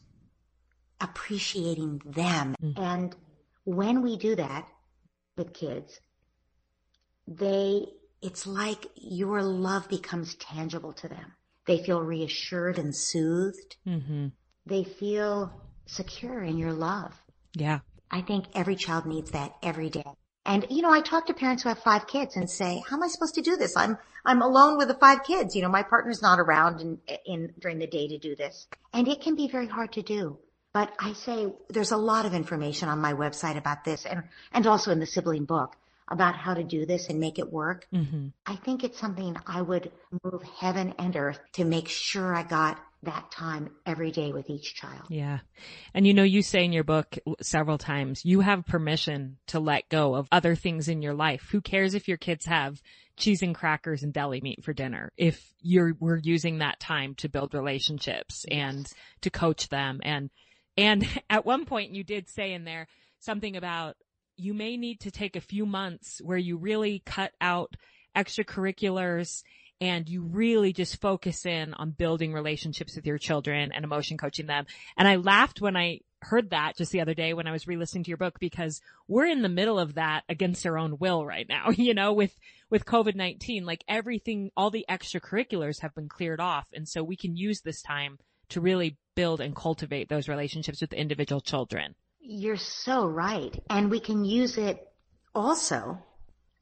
appreciating 1.00 2.02
them. 2.04 2.54
Mm. 2.62 2.78
And 2.78 3.16
when 3.64 4.02
we 4.02 4.16
do 4.16 4.34
that 4.36 4.66
with 5.36 5.52
kids, 5.52 6.00
they, 7.26 7.86
it's 8.22 8.46
like 8.46 8.86
your 8.96 9.42
love 9.42 9.88
becomes 9.88 10.34
tangible 10.36 10.92
to 10.94 11.08
them. 11.08 11.32
They 11.66 11.82
feel 11.82 12.00
reassured 12.00 12.78
and 12.78 12.96
soothed. 12.96 13.76
Mm-hmm. 13.86 14.28
They 14.66 14.84
feel 14.84 15.52
secure 15.86 16.42
in 16.42 16.56
your 16.56 16.72
love. 16.72 17.14
Yeah. 17.54 17.80
I 18.10 18.22
think 18.22 18.46
every 18.54 18.76
child 18.76 19.04
needs 19.06 19.30
that 19.32 19.52
every 19.62 19.90
day. 19.90 20.04
And, 20.48 20.64
you 20.70 20.80
know, 20.80 20.90
I 20.90 21.02
talk 21.02 21.26
to 21.26 21.34
parents 21.34 21.62
who 21.62 21.68
have 21.68 21.78
five 21.80 22.06
kids 22.06 22.34
and 22.34 22.48
say, 22.48 22.82
how 22.88 22.96
am 22.96 23.02
I 23.02 23.08
supposed 23.08 23.34
to 23.34 23.42
do 23.42 23.56
this? 23.56 23.76
I'm, 23.76 23.98
I'm 24.24 24.40
alone 24.40 24.78
with 24.78 24.88
the 24.88 24.94
five 24.94 25.22
kids. 25.22 25.54
You 25.54 25.60
know, 25.60 25.68
my 25.68 25.82
partner's 25.82 26.22
not 26.22 26.40
around 26.40 26.80
in, 26.80 26.98
in, 27.26 27.52
during 27.58 27.78
the 27.78 27.86
day 27.86 28.08
to 28.08 28.18
do 28.18 28.34
this. 28.34 28.66
And 28.94 29.06
it 29.06 29.20
can 29.20 29.36
be 29.36 29.48
very 29.48 29.66
hard 29.66 29.92
to 29.92 30.02
do. 30.02 30.38
But 30.72 30.90
I 30.98 31.12
say 31.12 31.52
there's 31.68 31.92
a 31.92 31.98
lot 31.98 32.24
of 32.24 32.32
information 32.32 32.88
on 32.88 32.98
my 32.98 33.12
website 33.12 33.58
about 33.58 33.84
this 33.84 34.06
and, 34.06 34.22
and 34.50 34.66
also 34.66 34.90
in 34.90 35.00
the 35.00 35.06
sibling 35.06 35.44
book 35.44 35.76
about 36.10 36.34
how 36.34 36.54
to 36.54 36.64
do 36.64 36.86
this 36.86 37.10
and 37.10 37.20
make 37.20 37.38
it 37.38 37.52
work. 37.52 37.86
Mm-hmm. 37.92 38.28
I 38.46 38.56
think 38.56 38.84
it's 38.84 38.98
something 38.98 39.36
I 39.46 39.60
would 39.60 39.92
move 40.24 40.42
heaven 40.58 40.94
and 40.98 41.14
earth 41.14 41.40
to 41.52 41.66
make 41.66 41.88
sure 41.88 42.34
I 42.34 42.42
got 42.42 42.78
that 43.02 43.30
time 43.30 43.70
every 43.86 44.10
day 44.10 44.32
with 44.32 44.50
each 44.50 44.74
child. 44.74 45.04
Yeah. 45.08 45.38
And 45.94 46.06
you 46.06 46.14
know, 46.14 46.24
you 46.24 46.42
say 46.42 46.64
in 46.64 46.72
your 46.72 46.84
book 46.84 47.16
several 47.40 47.78
times, 47.78 48.24
you 48.24 48.40
have 48.40 48.66
permission 48.66 49.38
to 49.48 49.60
let 49.60 49.88
go 49.88 50.14
of 50.14 50.28
other 50.32 50.56
things 50.56 50.88
in 50.88 51.00
your 51.00 51.14
life. 51.14 51.48
Who 51.52 51.60
cares 51.60 51.94
if 51.94 52.08
your 52.08 52.16
kids 52.16 52.46
have 52.46 52.82
cheese 53.16 53.42
and 53.42 53.54
crackers 53.54 54.02
and 54.02 54.12
deli 54.12 54.40
meat 54.40 54.64
for 54.64 54.72
dinner 54.72 55.12
if 55.16 55.52
you're, 55.60 55.94
we're 56.00 56.20
using 56.22 56.58
that 56.58 56.80
time 56.80 57.14
to 57.16 57.28
build 57.28 57.54
relationships 57.54 58.44
and 58.50 58.86
to 59.20 59.30
coach 59.30 59.68
them. 59.68 60.00
And, 60.02 60.30
and 60.76 61.06
at 61.30 61.46
one 61.46 61.66
point 61.66 61.94
you 61.94 62.02
did 62.02 62.28
say 62.28 62.52
in 62.52 62.64
there 62.64 62.88
something 63.20 63.56
about 63.56 63.96
you 64.36 64.54
may 64.54 64.76
need 64.76 65.00
to 65.00 65.10
take 65.10 65.36
a 65.36 65.40
few 65.40 65.66
months 65.66 66.20
where 66.22 66.38
you 66.38 66.56
really 66.56 67.02
cut 67.04 67.32
out 67.40 67.74
extracurriculars 68.16 69.42
and 69.80 70.08
you 70.08 70.22
really 70.22 70.72
just 70.72 71.00
focus 71.00 71.46
in 71.46 71.74
on 71.74 71.90
building 71.90 72.32
relationships 72.32 72.96
with 72.96 73.06
your 73.06 73.18
children 73.18 73.70
and 73.72 73.84
emotion 73.84 74.16
coaching 74.16 74.46
them. 74.46 74.66
And 74.96 75.06
I 75.06 75.16
laughed 75.16 75.60
when 75.60 75.76
I 75.76 76.00
heard 76.22 76.50
that 76.50 76.76
just 76.76 76.90
the 76.90 77.00
other 77.00 77.14
day 77.14 77.32
when 77.32 77.46
I 77.46 77.52
was 77.52 77.68
re-listening 77.68 78.04
to 78.04 78.08
your 78.08 78.16
book 78.16 78.40
because 78.40 78.80
we're 79.06 79.26
in 79.26 79.42
the 79.42 79.48
middle 79.48 79.78
of 79.78 79.94
that 79.94 80.24
against 80.28 80.66
our 80.66 80.76
own 80.76 80.98
will 80.98 81.24
right 81.24 81.48
now, 81.48 81.70
you 81.70 81.94
know, 81.94 82.12
with, 82.12 82.36
with 82.70 82.84
COVID-19, 82.84 83.64
like 83.64 83.84
everything, 83.88 84.50
all 84.56 84.70
the 84.70 84.86
extracurriculars 84.88 85.80
have 85.80 85.94
been 85.94 86.08
cleared 86.08 86.40
off. 86.40 86.66
And 86.72 86.88
so 86.88 87.04
we 87.04 87.16
can 87.16 87.36
use 87.36 87.60
this 87.60 87.82
time 87.82 88.18
to 88.50 88.60
really 88.60 88.96
build 89.14 89.40
and 89.40 89.54
cultivate 89.54 90.08
those 90.08 90.28
relationships 90.28 90.80
with 90.80 90.92
individual 90.92 91.40
children. 91.40 91.94
You're 92.20 92.56
so 92.56 93.06
right. 93.06 93.56
And 93.70 93.90
we 93.90 94.00
can 94.00 94.24
use 94.24 94.58
it 94.58 94.86
also 95.34 95.98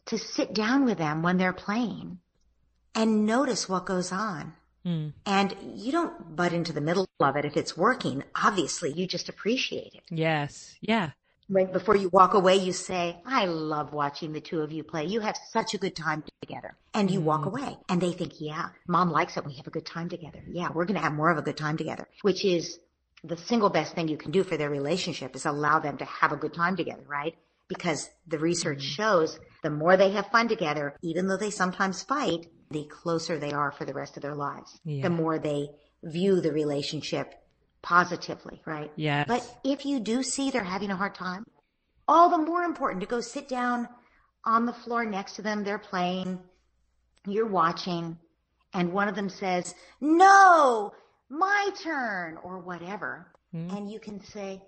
to 0.06 0.18
sit 0.18 0.54
down 0.54 0.84
with 0.84 0.98
them 0.98 1.22
when 1.22 1.38
they're 1.38 1.52
playing 1.52 2.18
and 2.96 3.26
notice 3.26 3.68
what 3.68 3.86
goes 3.86 4.10
on. 4.10 4.54
Mm. 4.84 5.12
And 5.26 5.54
you 5.74 5.92
don't 5.92 6.34
butt 6.34 6.52
into 6.52 6.72
the 6.72 6.80
middle 6.80 7.06
of 7.20 7.36
it 7.36 7.44
if 7.44 7.56
it's 7.56 7.76
working. 7.76 8.24
Obviously, 8.34 8.92
you 8.92 9.06
just 9.06 9.28
appreciate 9.28 9.94
it. 9.94 10.02
Yes. 10.10 10.76
Yeah. 10.80 11.10
Right 11.48 11.72
before 11.72 11.94
you 11.94 12.08
walk 12.08 12.34
away, 12.34 12.56
you 12.56 12.72
say, 12.72 13.18
I 13.24 13.46
love 13.46 13.92
watching 13.92 14.32
the 14.32 14.40
two 14.40 14.62
of 14.62 14.72
you 14.72 14.82
play. 14.82 15.04
You 15.04 15.20
have 15.20 15.36
such 15.50 15.74
a 15.74 15.78
good 15.78 15.94
time 15.94 16.24
together. 16.40 16.76
And 16.94 17.10
you 17.10 17.20
mm. 17.20 17.24
walk 17.24 17.46
away 17.46 17.76
and 17.88 18.00
they 18.00 18.12
think, 18.12 18.40
yeah, 18.40 18.70
mom 18.88 19.10
likes 19.10 19.36
it. 19.36 19.44
We 19.44 19.54
have 19.54 19.66
a 19.66 19.70
good 19.70 19.86
time 19.86 20.08
together. 20.08 20.42
Yeah, 20.48 20.70
we're 20.72 20.86
going 20.86 20.96
to 20.96 21.02
have 21.02 21.12
more 21.12 21.30
of 21.30 21.38
a 21.38 21.42
good 21.42 21.56
time 21.56 21.76
together, 21.76 22.08
which 22.22 22.44
is 22.44 22.78
the 23.22 23.36
single 23.36 23.70
best 23.70 23.94
thing 23.94 24.08
you 24.08 24.16
can 24.16 24.30
do 24.30 24.44
for 24.44 24.56
their 24.56 24.70
relationship 24.70 25.36
is 25.36 25.46
allow 25.46 25.80
them 25.80 25.98
to 25.98 26.04
have 26.04 26.32
a 26.32 26.36
good 26.36 26.54
time 26.54 26.76
together, 26.76 27.04
right? 27.06 27.34
Because 27.68 28.08
the 28.26 28.38
research 28.38 28.78
mm. 28.78 28.96
shows 28.96 29.38
the 29.62 29.70
more 29.70 29.96
they 29.96 30.12
have 30.12 30.28
fun 30.28 30.48
together, 30.48 30.94
even 31.02 31.26
though 31.26 31.36
they 31.36 31.50
sometimes 31.50 32.02
fight, 32.02 32.46
the 32.70 32.84
closer 32.84 33.38
they 33.38 33.52
are 33.52 33.72
for 33.72 33.84
the 33.84 33.94
rest 33.94 34.16
of 34.16 34.22
their 34.22 34.34
lives. 34.34 34.78
Yeah. 34.84 35.02
The 35.02 35.10
more 35.10 35.38
they 35.38 35.68
view 36.02 36.40
the 36.40 36.52
relationship 36.52 37.34
positively, 37.82 38.60
right? 38.66 38.90
Yeah. 38.96 39.24
But 39.26 39.58
if 39.64 39.86
you 39.86 40.00
do 40.00 40.22
see 40.22 40.50
they're 40.50 40.64
having 40.64 40.90
a 40.90 40.96
hard 40.96 41.14
time, 41.14 41.44
all 42.08 42.30
the 42.30 42.38
more 42.38 42.62
important 42.62 43.00
to 43.00 43.06
go 43.06 43.20
sit 43.20 43.48
down 43.48 43.88
on 44.44 44.66
the 44.66 44.72
floor 44.72 45.04
next 45.04 45.34
to 45.36 45.42
them. 45.42 45.64
They're 45.64 45.78
playing. 45.78 46.38
You're 47.26 47.48
watching 47.48 48.18
and 48.76 48.92
one 48.92 49.08
of 49.08 49.14
them 49.14 49.30
says, 49.30 49.74
no, 50.02 50.92
my 51.30 51.70
turn 51.82 52.36
or 52.42 52.58
whatever. 52.58 53.26
Mm-hmm. 53.54 53.74
And 53.74 53.90
you 53.90 53.98
can 53.98 54.22
say, 54.22 54.62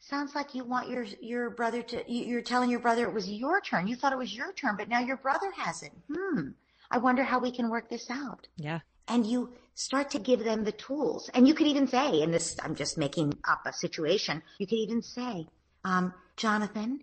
sounds 0.00 0.34
like 0.34 0.54
you 0.54 0.64
want 0.64 0.90
your, 0.90 1.04
your 1.22 1.48
brother 1.48 1.82
to, 1.82 2.04
you're 2.06 2.42
telling 2.42 2.70
your 2.70 2.80
brother 2.80 3.04
it 3.04 3.14
was 3.14 3.28
your 3.28 3.62
turn. 3.62 3.86
You 3.86 3.96
thought 3.96 4.12
it 4.12 4.18
was 4.18 4.34
your 4.34 4.52
turn, 4.52 4.76
but 4.76 4.90
now 4.90 5.00
your 5.00 5.16
brother 5.16 5.50
has 5.56 5.82
it. 5.82 5.92
Hmm. 6.12 6.48
I 6.94 6.98
wonder 6.98 7.24
how 7.24 7.40
we 7.40 7.50
can 7.50 7.70
work 7.70 7.90
this 7.90 8.08
out. 8.08 8.46
Yeah. 8.56 8.78
And 9.08 9.26
you 9.26 9.52
start 9.74 10.12
to 10.12 10.20
give 10.20 10.44
them 10.44 10.62
the 10.62 10.70
tools. 10.70 11.28
And 11.34 11.48
you 11.48 11.52
could 11.52 11.66
even 11.66 11.88
say, 11.88 12.22
in 12.22 12.30
this, 12.30 12.56
I'm 12.62 12.76
just 12.76 12.96
making 12.96 13.36
up 13.48 13.62
a 13.66 13.72
situation. 13.72 14.40
You 14.60 14.68
could 14.68 14.78
even 14.78 15.02
say, 15.02 15.48
um, 15.84 16.14
Jonathan, 16.36 17.00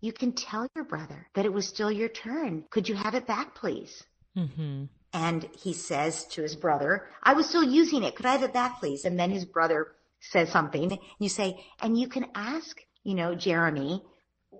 you 0.00 0.14
can 0.14 0.32
tell 0.32 0.66
your 0.74 0.86
brother 0.86 1.26
that 1.34 1.44
it 1.44 1.52
was 1.52 1.68
still 1.68 1.92
your 1.92 2.08
turn. 2.08 2.64
Could 2.70 2.88
you 2.88 2.94
have 2.94 3.14
it 3.14 3.26
back, 3.26 3.54
please? 3.54 4.02
Mm-hmm. 4.34 4.84
And 5.12 5.48
he 5.52 5.74
says 5.74 6.24
to 6.28 6.40
his 6.40 6.56
brother, 6.56 7.06
I 7.22 7.34
was 7.34 7.46
still 7.46 7.62
using 7.62 8.04
it. 8.04 8.16
Could 8.16 8.24
I 8.24 8.32
have 8.32 8.42
it 8.42 8.54
back, 8.54 8.80
please? 8.80 9.04
And 9.04 9.20
then 9.20 9.30
his 9.30 9.44
brother 9.44 9.88
says 10.20 10.50
something. 10.50 10.84
And 10.84 10.98
you 11.18 11.28
say, 11.28 11.62
and 11.82 12.00
you 12.00 12.08
can 12.08 12.28
ask, 12.34 12.80
you 13.04 13.14
know, 13.14 13.34
Jeremy, 13.34 14.02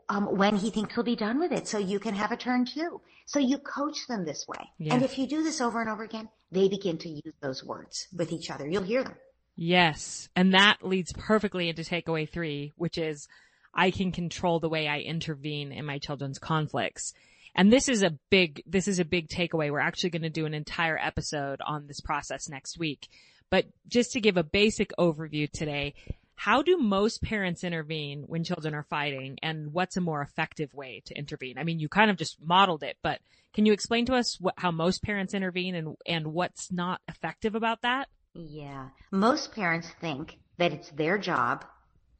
um, 0.09 0.37
when 0.37 0.57
he 0.57 0.71
thinks 0.71 0.95
he'll 0.95 1.05
be 1.05 1.17
done 1.17 1.39
with 1.39 1.53
it. 1.53 1.69
So 1.69 1.79
you 1.79 1.99
can 1.99 2.15
have 2.15 2.33
a 2.33 2.37
turn 2.37 2.65
too. 2.65 3.01
So 3.27 3.39
you 3.39 3.59
coach 3.59 4.07
them 4.09 4.25
this 4.25 4.47
way. 4.49 4.71
And 4.91 5.03
if 5.03 5.19
you 5.19 5.27
do 5.27 5.43
this 5.43 5.61
over 5.61 5.81
and 5.81 5.91
over 5.91 6.03
again, 6.03 6.29
they 6.51 6.69
begin 6.69 6.97
to 6.99 7.09
use 7.09 7.35
those 7.41 7.63
words 7.63 8.09
with 8.17 8.33
each 8.33 8.51
other. 8.51 8.67
You'll 8.67 8.83
hear 8.83 9.05
them. 9.05 9.15
Yes. 9.55 10.29
And 10.35 10.55
that 10.55 10.79
leads 10.83 11.13
perfectly 11.13 11.69
into 11.69 11.83
takeaway 11.83 12.29
three, 12.29 12.73
which 12.77 12.97
is 12.97 13.29
I 13.75 13.91
can 13.91 14.13
control 14.13 14.61
the 14.61 14.69
way 14.69 14.89
I 14.89 15.01
intervene 15.01 15.73
in 15.73 15.85
my 15.85 15.99
children's 15.99 16.39
conflicts. 16.39 17.13
And 17.55 17.73
this 17.73 17.89
is 17.89 18.03
a 18.03 18.17
big, 18.31 18.63
this 18.67 18.89
is 18.89 18.99
a 19.01 19.05
big 19.05 19.29
takeaway. 19.29 19.71
We're 19.71 19.81
actually 19.81 20.11
going 20.11 20.23
to 20.23 20.31
do 20.31 20.47
an 20.47 20.55
entire 20.55 20.97
episode 20.97 21.61
on 21.61 21.87
this 21.87 22.01
process 22.01 22.49
next 22.49 22.79
week. 22.79 23.09
But 23.51 23.67
just 23.89 24.13
to 24.13 24.21
give 24.21 24.37
a 24.37 24.43
basic 24.43 24.93
overview 24.99 25.51
today, 25.51 25.95
how 26.39 26.63
do 26.63 26.79
most 26.79 27.21
parents 27.21 27.65
intervene 27.65 28.23
when 28.29 28.45
children 28.45 28.73
are 28.73 28.87
fighting 28.89 29.39
and 29.43 29.73
what's 29.73 29.97
a 29.97 30.01
more 30.01 30.23
effective 30.23 30.73
way 30.73 31.03
to 31.07 31.19
intervene? 31.19 31.59
I 31.59 31.65
mean, 31.65 31.81
you 31.81 31.89
kind 31.89 32.13
of 32.13 32.17
just 32.17 32.37
modeled 32.41 32.85
it, 32.85 32.97
but 33.03 33.19
can 33.55 33.67
you 33.67 33.73
explain 33.73 34.07
to 34.07 34.15
us 34.15 34.39
what, 34.41 34.55
how 34.57 34.71
most 34.71 35.03
parents 35.03 35.35
intervene 35.35 35.75
and, 35.75 35.97
and 36.07 36.29
what's 36.29 36.71
not 36.71 37.01
effective 37.09 37.57
about 37.57 37.83
that? 37.83 38.07
Yeah. 38.35 38.91
Most 39.11 39.51
parents 39.51 39.89
think 40.01 40.39
that 40.59 40.73
it's 40.73 40.89
their 40.91 41.19
job 41.19 41.65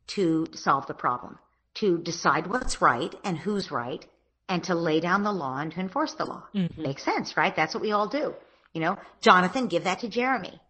to 0.09 0.49
solve 0.53 0.89
the 0.89 0.95
problem, 0.95 1.39
to 1.75 1.99
decide 1.99 2.49
what's 2.49 2.83
right 2.83 3.15
and 3.23 3.39
who's 3.39 3.71
right, 3.71 4.05
and 4.49 4.65
to 4.65 4.75
lay 4.75 4.99
down 4.99 5.23
the 5.23 5.31
law 5.31 5.59
and 5.61 5.71
to 5.71 5.79
enforce 5.79 6.15
the 6.15 6.25
law. 6.25 6.43
Mm-hmm. 6.53 6.83
Makes 6.83 7.05
sense, 7.05 7.37
right? 7.37 7.55
That's 7.55 7.73
what 7.73 7.83
we 7.83 7.93
all 7.93 8.09
do. 8.09 8.35
You 8.73 8.81
know, 8.81 8.99
Jonathan, 9.21 9.69
give 9.69 9.85
that 9.85 10.01
to 10.01 10.09
Jeremy. 10.09 10.61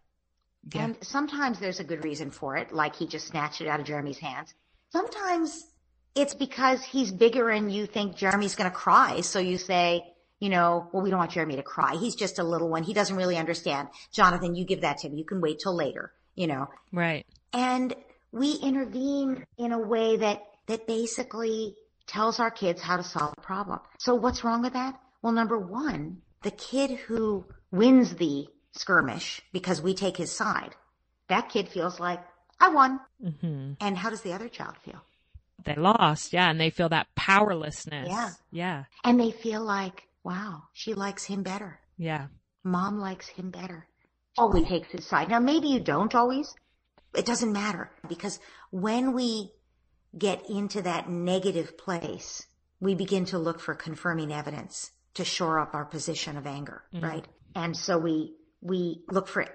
Yeah. 0.73 0.85
And 0.85 0.97
sometimes 1.01 1.59
there's 1.59 1.79
a 1.79 1.83
good 1.83 2.03
reason 2.03 2.31
for 2.31 2.57
it, 2.57 2.71
like 2.71 2.95
he 2.95 3.07
just 3.07 3.27
snatched 3.27 3.61
it 3.61 3.67
out 3.67 3.79
of 3.79 3.85
Jeremy's 3.85 4.19
hands. 4.19 4.53
Sometimes 4.91 5.65
it's 6.15 6.33
because 6.33 6.83
he's 6.83 7.11
bigger 7.11 7.49
and 7.49 7.71
you 7.73 7.85
think 7.85 8.15
Jeremy's 8.15 8.55
going 8.55 8.69
to 8.69 8.75
cry. 8.75 9.21
So 9.21 9.39
you 9.39 9.57
say, 9.57 10.03
you 10.39 10.49
know, 10.49 10.89
well, 10.91 11.03
we 11.03 11.09
don't 11.09 11.19
want 11.19 11.31
Jeremy 11.31 11.55
to 11.57 11.63
cry. 11.63 11.95
He's 11.95 12.15
just 12.15 12.39
a 12.39 12.43
little 12.43 12.69
one. 12.69 12.83
He 12.83 12.93
doesn't 12.93 13.15
really 13.15 13.37
understand. 13.37 13.89
Jonathan, 14.11 14.55
you 14.55 14.65
give 14.65 14.81
that 14.81 14.97
to 14.99 15.07
him. 15.07 15.17
You 15.17 15.25
can 15.25 15.41
wait 15.41 15.59
till 15.59 15.75
later, 15.75 16.11
you 16.35 16.47
know. 16.47 16.67
Right. 16.91 17.25
And 17.53 17.95
we 18.31 18.53
intervene 18.53 19.45
in 19.57 19.71
a 19.71 19.79
way 19.79 20.17
that, 20.17 20.43
that 20.67 20.87
basically 20.87 21.75
tells 22.07 22.39
our 22.39 22.51
kids 22.51 22.81
how 22.81 22.97
to 22.97 23.03
solve 23.03 23.33
a 23.37 23.41
problem. 23.41 23.79
So 23.99 24.15
what's 24.15 24.43
wrong 24.43 24.61
with 24.61 24.73
that? 24.73 24.99
Well, 25.21 25.33
number 25.33 25.59
one, 25.59 26.21
the 26.43 26.51
kid 26.51 26.91
who 26.91 27.45
wins 27.71 28.15
the 28.15 28.47
skirmish 28.73 29.41
because 29.51 29.81
we 29.81 29.93
take 29.93 30.17
his 30.17 30.31
side, 30.31 30.75
that 31.27 31.49
kid 31.49 31.69
feels 31.69 31.99
like 31.99 32.23
I 32.59 32.69
won. 32.69 32.99
Mm-hmm. 33.23 33.73
And 33.79 33.97
how 33.97 34.09
does 34.09 34.21
the 34.21 34.33
other 34.33 34.49
child 34.49 34.75
feel? 34.83 35.01
they 35.65 35.75
lost. 35.75 36.31
Yeah. 36.31 36.49
And 36.49 36.59
they 36.59 36.69
feel 36.69 36.87
that 36.89 37.07
powerlessness. 37.15 38.07
Yeah. 38.09 38.29
Yeah. 38.51 38.83
And 39.03 39.19
they 39.19 39.31
feel 39.31 39.61
like, 39.61 40.07
wow, 40.23 40.63
she 40.71 40.93
likes 40.93 41.25
him 41.25 41.43
better. 41.43 41.79
Yeah. 41.97 42.27
Mom 42.63 42.97
likes 42.97 43.27
him 43.27 43.51
better. 43.51 43.85
Always 44.37 44.65
takes 44.67 44.89
his 44.91 45.05
side. 45.05 45.27
Now, 45.29 45.39
maybe 45.39 45.67
you 45.67 45.81
don't 45.81 46.15
always. 46.15 46.55
It 47.13 47.25
doesn't 47.25 47.51
matter 47.51 47.91
because 48.07 48.39
when 48.71 49.11
we 49.13 49.51
get 50.17 50.49
into 50.49 50.81
that 50.83 51.09
negative 51.09 51.77
place, 51.77 52.45
we 52.79 52.95
begin 52.95 53.25
to 53.25 53.37
look 53.37 53.59
for 53.59 53.75
confirming 53.75 54.31
evidence 54.31 54.91
to 55.15 55.25
shore 55.25 55.59
up 55.59 55.73
our 55.75 55.83
position 55.85 56.37
of 56.37 56.47
anger, 56.47 56.83
Mm-hmm. 56.93 57.05
right? 57.05 57.25
And 57.53 57.75
so 57.75 57.97
we, 57.97 58.33
we 58.61 59.03
look 59.09 59.27
for 59.27 59.45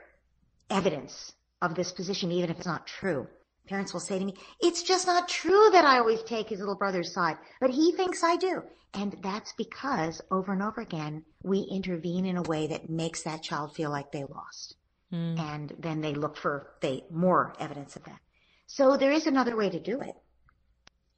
evidence 0.70 1.32
of 1.62 1.74
this 1.74 1.92
position, 1.92 2.32
even 2.32 2.50
if 2.50 2.58
it's 2.58 2.66
not 2.66 2.86
true. 2.86 3.26
Parents 3.66 3.92
will 3.92 4.00
say 4.00 4.18
to 4.18 4.24
me, 4.24 4.34
it's 4.60 4.82
just 4.82 5.06
not 5.06 5.28
true 5.28 5.70
that 5.72 5.84
I 5.84 5.98
always 5.98 6.22
take 6.22 6.48
his 6.50 6.60
little 6.60 6.76
brother's 6.76 7.12
side, 7.12 7.38
but 7.60 7.70
he 7.70 7.92
thinks 7.92 8.22
I 8.22 8.36
do. 8.36 8.62
And 8.92 9.16
that's 9.22 9.52
because 9.54 10.20
over 10.30 10.52
and 10.52 10.62
over 10.62 10.80
again, 10.80 11.24
we 11.42 11.60
intervene 11.70 12.26
in 12.26 12.36
a 12.36 12.42
way 12.42 12.66
that 12.68 12.90
makes 12.90 13.22
that 13.22 13.42
child 13.42 13.74
feel 13.74 13.90
like 13.90 14.12
they 14.12 14.24
lost. 14.24 14.76
Mm. 15.12 15.38
And 15.38 15.72
then 15.78 16.00
they 16.00 16.14
look 16.14 16.36
for 16.36 16.74
they, 16.80 17.04
more 17.10 17.54
evidence 17.58 17.96
of 17.96 18.04
that. 18.04 18.20
So 18.66 18.96
there 18.96 19.12
is 19.12 19.26
another 19.26 19.56
way 19.56 19.70
to 19.70 19.80
do 19.80 20.00
it. 20.00 20.14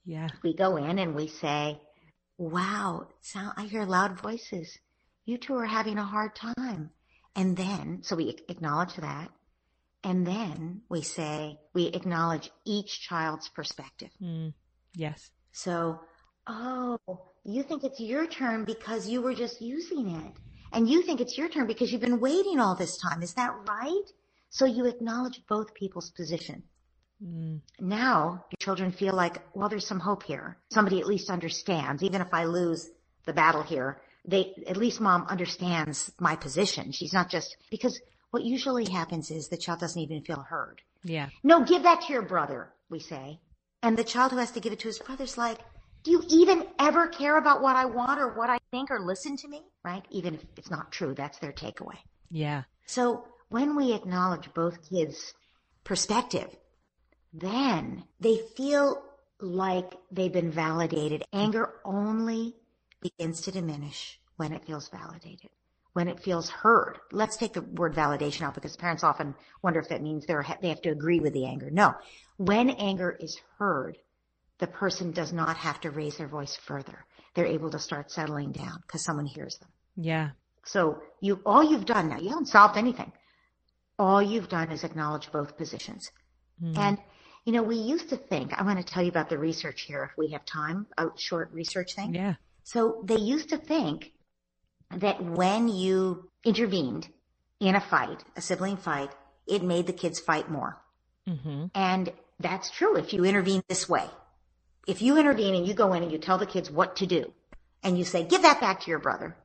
Yeah. 0.05 0.29
We 0.43 0.55
go 0.55 0.77
in 0.77 0.99
and 0.99 1.15
we 1.15 1.27
say, 1.27 1.81
wow, 2.39 3.09
sound, 3.21 3.55
I 3.57 3.65
hear 3.65 3.85
loud 3.85 4.21
voices. 4.21 4.79
You 5.25 5.37
two 5.37 5.57
are 5.57 5.67
having 5.67 5.99
a 5.99 6.05
hard 6.05 6.37
time. 6.37 6.91
And 7.37 7.57
then, 7.57 8.01
so 8.03 8.17
we 8.17 8.35
acknowledge 8.49 8.97
that. 8.97 9.31
And 10.03 10.27
then 10.27 10.83
we 10.89 11.03
say, 11.03 11.59
we 11.75 11.87
acknowledge 11.89 12.51
each 12.65 13.01
child's 13.03 13.49
perspective. 13.49 14.11
Mm. 14.23 14.55
Yes. 14.95 15.31
So, 15.53 16.01
oh, 16.47 16.99
you 17.45 17.63
think 17.63 17.85
it's 17.85 18.01
your 18.01 18.27
turn 18.27 18.65
because 18.65 19.09
you 19.09 19.21
were 19.21 19.35
just 19.35 19.61
using 19.61 20.11
it. 20.11 20.33
And 20.73 20.89
you 20.89 21.03
think 21.03 21.21
it's 21.21 21.37
your 21.37 21.49
turn 21.49 21.67
because 21.67 21.93
you've 21.93 22.01
been 22.01 22.21
waiting 22.21 22.59
all 22.59 22.75
this 22.75 22.99
time. 22.99 23.23
Is 23.23 23.35
that 23.35 23.55
right? 23.69 24.05
So 24.49 24.65
you 24.65 24.87
acknowledge 24.87 25.43
both 25.49 25.75
people's 25.75 26.11
position. 26.11 26.63
Mm. 27.23 27.61
Now 27.81 28.45
your 28.51 28.59
children 28.59 28.93
feel 28.93 29.15
like, 29.15 29.43
well, 29.55 29.69
there's 29.69 29.87
some 29.87 30.01
hope 30.01 30.23
here. 30.23 30.59
Somebody 30.73 31.01
at 31.01 31.07
least 31.07 31.31
understands. 31.31 32.03
Even 32.03 32.21
if 32.21 32.33
I 32.33 32.45
lose 32.45 32.89
the 33.27 33.33
battle 33.33 33.63
here, 33.63 34.01
they, 34.27 34.55
at 34.67 34.77
least 34.77 35.01
mom 35.01 35.27
understands 35.29 36.13
my 36.19 36.37
position. 36.37 36.93
She's 36.93 37.13
not 37.13 37.31
just, 37.31 37.57
because 37.71 38.01
what 38.31 38.45
usually 38.45 38.91
happens 38.91 39.31
is 39.31 39.49
the 39.49 39.57
child 39.57 39.81
doesn't 39.81 40.01
even 40.01 40.23
feel 40.23 40.41
heard. 40.41 40.83
Yeah. 41.05 41.29
No, 41.43 41.65
give 41.65 41.85
that 41.85 42.03
to 42.03 42.13
your 42.13 42.23
brother, 42.23 42.73
we 42.91 42.99
say. 42.99 43.41
And 43.83 43.97
the 43.97 44.05
child 44.05 44.33
who 44.33 44.39
has 44.39 44.51
to 44.53 44.61
give 44.61 44.73
it 44.73 44.81
to 44.81 44.89
his 44.89 44.99
brother's 44.99 45.39
like, 45.39 45.59
do 46.03 46.11
you 46.11 46.25
even 46.29 46.65
ever 46.79 47.09
care 47.09 47.37
about 47.37 47.63
what 47.63 47.77
I 47.77 47.85
want 47.87 48.21
or 48.21 48.37
what 48.37 48.51
I 48.51 48.59
think 48.71 48.91
or 48.91 49.01
listen 49.01 49.37
to 49.39 49.49
me? 49.49 49.63
Right? 49.85 50.05
Even 50.11 50.35
if 50.35 50.45
it's 50.57 50.71
not 50.71 50.93
true, 50.93 51.15
that's 51.15 51.39
their 51.39 51.53
takeaway. 51.53 51.99
Yeah. 52.31 52.63
So 52.87 53.27
when 53.49 53.77
we 53.77 53.93
acknowledge 53.93 54.53
both 54.55 54.89
kids' 54.89 55.35
perspective, 55.85 56.49
then 57.33 58.05
they 58.21 58.41
feel 58.57 59.03
like 59.41 59.95
they've 60.11 60.33
been 60.33 60.51
validated. 60.51 61.25
Anger 61.33 61.75
only 61.85 62.55
begins 63.01 63.41
to 63.43 63.53
diminish 63.53 64.21
when 64.37 64.53
it 64.53 64.65
feels 64.65 64.89
validated, 64.89 65.51
when 65.93 66.09
it 66.09 66.21
feels 66.21 66.51
heard. 66.51 66.99
Let's 67.13 67.37
take 67.37 67.53
the 67.53 67.63
word 67.63 67.95
validation 67.95 68.43
out 68.43 68.55
because 68.55 68.77
parents 68.77 69.05
often 69.05 69.35
wonder 69.63 69.81
if 69.81 69.89
that 69.89 70.03
means 70.03 70.27
they're, 70.27 70.45
they 70.61 70.69
have 70.69 70.83
to 70.83 70.91
agree 70.91 71.21
with 71.21 71.33
the 71.33 71.47
anger. 71.47 71.71
No. 71.71 71.95
When 72.37 72.71
anger 72.71 73.17
is 73.19 73.41
heard, 73.59 73.99
the 74.59 74.67
person 74.67 75.11
does 75.11 75.33
not 75.33 75.57
have 75.57 75.81
to 75.83 75.91
raise 75.91 76.17
their 76.17 76.29
voice 76.29 76.57
further. 76.57 77.05
They're 77.35 77.47
able 77.47 77.71
to 77.71 77.79
start 77.79 78.11
settling 78.11 78.53
down 78.53 78.81
because 78.83 79.05
someone 79.05 79.27
hears 79.27 79.59
them. 79.59 79.69
Yeah. 79.97 80.31
So 80.65 81.01
you, 81.21 81.41
all 81.45 81.63
you've 81.63 81.85
done 81.85 82.09
now, 82.09 82.19
you 82.19 82.31
haven't 82.31 82.47
solved 82.47 82.77
anything. 82.77 83.13
All 83.99 84.23
you've 84.23 84.49
done 84.49 84.73
is 84.73 84.85
acknowledge 84.85 85.31
both 85.31 85.57
positions. 85.57 86.11
Mm. 86.63 86.79
And, 86.79 86.99
you 87.45 87.53
know, 87.53 87.63
we 87.63 87.77
used 87.77 88.09
to 88.11 88.17
think, 88.17 88.53
I 88.53 88.63
want 88.63 88.79
to 88.79 88.85
tell 88.85 89.03
you 89.03 89.11
about 89.11 89.29
the 89.29 89.39
research 89.39 89.83
here 89.83 90.05
if 90.11 90.17
we 90.19 90.33
have 90.33 90.45
time, 90.45 90.87
a 90.99 91.07
short 91.17 91.51
research 91.53 91.95
thing. 91.95 92.15
Yeah. 92.15 92.35
So 92.67 93.01
they 93.05 93.19
used 93.19 93.51
to 93.51 93.59
think 93.59 94.13
that 94.91 95.23
when 95.23 95.69
you 95.69 96.29
intervened 96.45 97.09
in 97.61 97.77
a 97.77 97.81
fight, 97.81 98.25
a 98.35 98.41
sibling 98.41 98.77
fight, 98.77 99.11
it 99.47 99.63
made 99.63 99.87
the 99.87 99.93
kids 99.93 100.19
fight 100.19 100.51
more. 100.51 100.83
Mm-hmm. 101.29 101.67
And 101.77 102.13
that's 102.41 102.69
true 102.71 102.97
if 102.97 103.13
you 103.13 103.25
intervene 103.25 103.63
this 103.69 103.89
way. 103.89 104.07
If 104.85 105.01
you 105.01 105.17
intervene 105.17 105.55
and 105.55 105.65
you 105.67 105.75
go 105.75 105.93
in 105.93 106.03
and 106.03 106.11
you 106.11 106.19
tell 106.19 106.39
the 106.39 106.47
kids 106.47 106.69
what 106.69 106.97
to 106.97 107.07
do 107.07 107.33
and 107.85 107.97
you 107.97 108.05
say, 108.05 108.25
give 108.25 108.43
that 108.43 108.61
back 108.61 108.81
to 108.81 108.91
your 108.91 108.99
brother, 108.99 109.37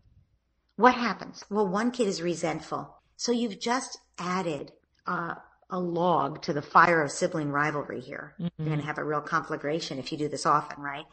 what 0.77 0.95
happens? 0.95 1.45
Well, 1.47 1.67
one 1.67 1.91
kid 1.91 2.07
is 2.07 2.23
resentful. 2.23 2.91
So 3.17 3.31
you've 3.31 3.59
just 3.59 3.99
added 4.17 4.71
uh, 5.05 5.35
a 5.69 5.79
log 5.79 6.41
to 6.43 6.53
the 6.53 6.63
fire 6.63 7.03
of 7.03 7.11
sibling 7.11 7.51
rivalry 7.51 8.01
here. 8.01 8.33
You're 8.39 8.67
going 8.67 8.79
to 8.79 8.85
have 8.85 8.97
a 8.97 9.03
real 9.03 9.21
conflagration 9.21 9.99
if 9.99 10.11
you 10.11 10.17
do 10.17 10.27
this 10.27 10.47
often, 10.47 10.81
right? 10.81 11.05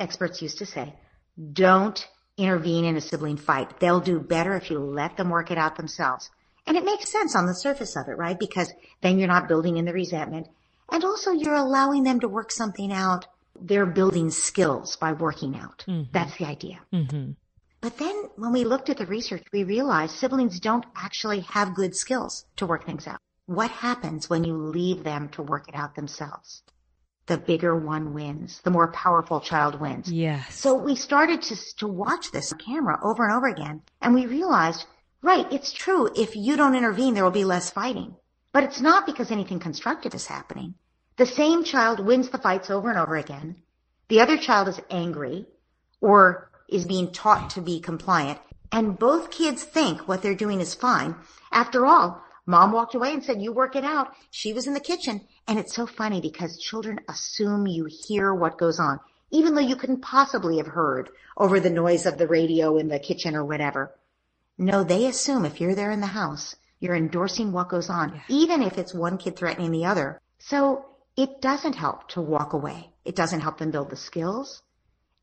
Experts 0.00 0.42
used 0.42 0.58
to 0.58 0.66
say, 0.66 0.92
don't 1.52 2.06
intervene 2.36 2.84
in 2.84 2.96
a 2.96 3.00
sibling 3.00 3.36
fight. 3.36 3.80
They'll 3.80 4.00
do 4.00 4.20
better 4.20 4.54
if 4.54 4.70
you 4.70 4.78
let 4.78 5.16
them 5.16 5.30
work 5.30 5.50
it 5.50 5.58
out 5.58 5.76
themselves. 5.76 6.30
And 6.66 6.76
it 6.76 6.84
makes 6.84 7.10
sense 7.10 7.36
on 7.36 7.46
the 7.46 7.54
surface 7.54 7.96
of 7.96 8.08
it, 8.08 8.18
right? 8.18 8.38
Because 8.38 8.72
then 9.00 9.18
you're 9.18 9.28
not 9.28 9.48
building 9.48 9.76
in 9.76 9.84
the 9.84 9.92
resentment. 9.92 10.48
And 10.90 11.04
also 11.04 11.32
you're 11.32 11.54
allowing 11.54 12.02
them 12.02 12.20
to 12.20 12.28
work 12.28 12.50
something 12.50 12.92
out. 12.92 13.26
They're 13.58 13.86
building 13.86 14.30
skills 14.30 14.96
by 14.96 15.12
working 15.12 15.56
out. 15.56 15.84
That's 16.12 16.36
the 16.36 16.46
idea. 16.46 16.80
Mm-hmm. 16.92 17.32
But 17.80 17.98
then 17.98 18.30
when 18.36 18.52
we 18.52 18.64
looked 18.64 18.90
at 18.90 18.98
the 18.98 19.06
research, 19.06 19.44
we 19.52 19.64
realized 19.64 20.16
siblings 20.16 20.58
don't 20.60 20.84
actually 20.96 21.40
have 21.40 21.74
good 21.74 21.94
skills 21.94 22.44
to 22.56 22.66
work 22.66 22.84
things 22.84 23.06
out. 23.06 23.20
What 23.46 23.70
happens 23.70 24.28
when 24.28 24.44
you 24.44 24.56
leave 24.56 25.04
them 25.04 25.28
to 25.30 25.42
work 25.42 25.68
it 25.68 25.74
out 25.74 25.94
themselves? 25.94 26.62
The 27.26 27.38
bigger 27.38 27.76
one 27.76 28.14
wins. 28.14 28.60
The 28.62 28.70
more 28.70 28.92
powerful 28.92 29.40
child 29.40 29.80
wins. 29.80 30.10
Yes. 30.10 30.54
So 30.54 30.74
we 30.74 30.94
started 30.94 31.42
to, 31.42 31.56
to 31.78 31.88
watch 31.88 32.30
this 32.30 32.52
on 32.52 32.58
camera 32.58 32.98
over 33.02 33.24
and 33.24 33.34
over 33.34 33.48
again, 33.48 33.82
and 34.00 34.14
we 34.14 34.26
realized, 34.26 34.86
right, 35.22 35.46
it's 35.52 35.72
true. 35.72 36.08
If 36.14 36.36
you 36.36 36.56
don't 36.56 36.76
intervene, 36.76 37.14
there 37.14 37.24
will 37.24 37.30
be 37.32 37.44
less 37.44 37.70
fighting. 37.70 38.14
But 38.52 38.64
it's 38.64 38.80
not 38.80 39.06
because 39.06 39.30
anything 39.30 39.58
constructive 39.58 40.14
is 40.14 40.26
happening. 40.26 40.74
The 41.16 41.26
same 41.26 41.64
child 41.64 42.00
wins 42.00 42.28
the 42.28 42.38
fights 42.38 42.70
over 42.70 42.90
and 42.90 42.98
over 42.98 43.16
again. 43.16 43.56
The 44.08 44.20
other 44.20 44.36
child 44.36 44.68
is 44.68 44.80
angry 44.88 45.46
or 46.00 46.50
is 46.68 46.84
being 46.84 47.10
taught 47.12 47.50
to 47.50 47.60
be 47.60 47.80
compliant. 47.80 48.38
And 48.70 48.98
both 48.98 49.30
kids 49.30 49.64
think 49.64 50.06
what 50.06 50.22
they're 50.22 50.34
doing 50.34 50.60
is 50.60 50.74
fine. 50.74 51.16
After 51.50 51.86
all, 51.86 52.22
mom 52.46 52.72
walked 52.72 52.94
away 52.94 53.12
and 53.12 53.22
said, 53.22 53.42
you 53.42 53.52
work 53.52 53.76
it 53.76 53.84
out. 53.84 54.14
She 54.30 54.52
was 54.52 54.66
in 54.66 54.74
the 54.74 54.80
kitchen. 54.80 55.20
And 55.46 55.58
it's 55.58 55.74
so 55.74 55.86
funny 55.86 56.20
because 56.20 56.58
children 56.58 57.00
assume 57.08 57.66
you 57.66 57.86
hear 57.86 58.32
what 58.32 58.58
goes 58.58 58.78
on, 58.80 59.00
even 59.30 59.54
though 59.54 59.60
you 59.60 59.76
couldn't 59.76 60.02
possibly 60.02 60.56
have 60.58 60.68
heard 60.68 61.10
over 61.36 61.60
the 61.60 61.70
noise 61.70 62.06
of 62.06 62.18
the 62.18 62.28
radio 62.28 62.78
in 62.78 62.88
the 62.88 62.98
kitchen 62.98 63.34
or 63.34 63.44
whatever. 63.44 63.94
No, 64.56 64.84
they 64.84 65.06
assume 65.06 65.44
if 65.44 65.60
you're 65.60 65.74
there 65.74 65.90
in 65.90 66.00
the 66.00 66.06
house, 66.06 66.56
you're 66.80 66.94
endorsing 66.94 67.52
what 67.52 67.68
goes 67.68 67.90
on, 67.90 68.20
even 68.28 68.62
if 68.62 68.78
it's 68.78 68.94
one 68.94 69.18
kid 69.18 69.36
threatening 69.36 69.70
the 69.70 69.86
other. 69.86 70.20
So 70.38 70.86
it 71.16 71.40
doesn't 71.40 71.74
help 71.74 72.08
to 72.10 72.20
walk 72.20 72.52
away. 72.52 72.90
It 73.04 73.16
doesn't 73.16 73.40
help 73.40 73.58
them 73.58 73.70
build 73.70 73.90
the 73.90 73.96
skills. 73.96 74.62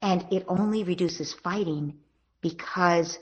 And 0.01 0.25
it 0.31 0.45
only 0.47 0.83
reduces 0.83 1.33
fighting 1.33 1.99
because 2.41 3.17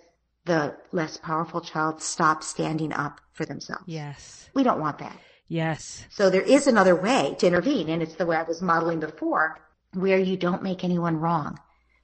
the 0.46 0.76
less 0.92 1.18
powerful 1.18 1.62
child 1.62 2.02
stops 2.02 2.48
standing 2.48 2.94
up 2.94 3.22
for 3.34 3.46
themselves. 3.46 3.84
yes. 3.88 4.50
We 4.54 4.64
don't 4.64 4.80
want 4.80 5.00
that. 5.00 5.18
Yes. 5.48 6.06
So 6.10 6.30
there 6.30 6.42
is 6.42 6.68
another 6.68 6.96
way 6.96 7.36
to 7.40 7.48
intervene, 7.48 7.90
and 7.90 8.02
it's 8.02 8.16
the 8.16 8.26
way 8.26 8.38
I 8.38 8.44
was 8.44 8.62
modeling 8.62 9.00
before, 9.02 9.60
where 9.94 10.18
you 10.18 10.38
don't 10.38 10.64
make 10.64 10.84
anyone 10.84 11.18
wrong. 11.18 11.60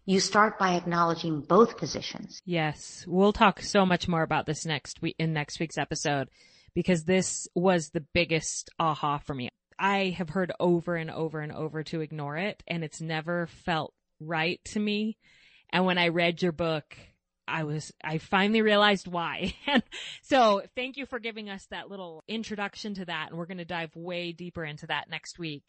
You 0.05 0.19
start 0.19 0.57
by 0.59 0.75
acknowledging 0.75 1.41
both 1.41 1.77
positions. 1.77 2.41
Yes. 2.45 3.05
We'll 3.07 3.33
talk 3.33 3.61
so 3.61 3.85
much 3.85 4.07
more 4.07 4.23
about 4.23 4.45
this 4.45 4.65
next 4.65 5.01
week 5.01 5.15
in 5.19 5.33
next 5.33 5.59
week's 5.59 5.77
episode 5.77 6.29
because 6.73 7.03
this 7.03 7.47
was 7.55 7.89
the 7.89 8.05
biggest 8.13 8.69
aha 8.79 9.17
for 9.17 9.33
me. 9.33 9.49
I 9.79 10.15
have 10.17 10.29
heard 10.29 10.51
over 10.59 10.95
and 10.95 11.11
over 11.11 11.39
and 11.41 11.51
over 11.51 11.83
to 11.83 12.01
ignore 12.01 12.37
it 12.37 12.63
and 12.67 12.83
it's 12.83 13.01
never 13.01 13.47
felt 13.47 13.93
right 14.19 14.59
to 14.65 14.79
me. 14.79 15.17
And 15.71 15.85
when 15.85 15.97
I 15.97 16.07
read 16.07 16.41
your 16.41 16.53
book, 16.53 16.97
I 17.47 17.63
was, 17.63 17.93
I 18.03 18.17
finally 18.17 18.61
realized 18.61 19.07
why. 19.07 19.53
And 19.67 19.83
so 20.21 20.63
thank 20.75 20.97
you 20.97 21.05
for 21.05 21.19
giving 21.19 21.49
us 21.49 21.65
that 21.71 21.89
little 21.89 22.23
introduction 22.27 22.93
to 22.95 23.05
that. 23.05 23.29
And 23.29 23.37
we're 23.37 23.45
going 23.45 23.57
to 23.57 23.65
dive 23.65 23.95
way 23.95 24.31
deeper 24.31 24.65
into 24.65 24.87
that 24.87 25.09
next 25.09 25.39
week. 25.39 25.63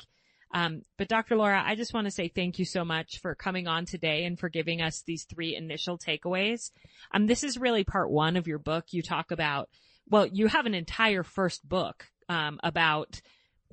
Um, 0.52 0.82
but 0.96 1.08
Dr. 1.08 1.36
Laura, 1.36 1.62
I 1.64 1.74
just 1.74 1.92
want 1.92 2.06
to 2.06 2.10
say 2.10 2.28
thank 2.28 2.58
you 2.58 2.64
so 2.64 2.84
much 2.84 3.18
for 3.20 3.34
coming 3.34 3.68
on 3.68 3.84
today 3.84 4.24
and 4.24 4.38
for 4.38 4.48
giving 4.48 4.80
us 4.80 5.02
these 5.06 5.24
three 5.24 5.54
initial 5.54 5.98
takeaways. 5.98 6.70
Um, 7.12 7.26
this 7.26 7.44
is 7.44 7.58
really 7.58 7.84
part 7.84 8.10
one 8.10 8.36
of 8.36 8.46
your 8.46 8.58
book. 8.58 8.86
You 8.90 9.02
talk 9.02 9.30
about, 9.30 9.68
well, 10.08 10.26
you 10.26 10.46
have 10.46 10.66
an 10.66 10.74
entire 10.74 11.22
first 11.22 11.68
book, 11.68 12.06
um, 12.28 12.58
about, 12.62 13.20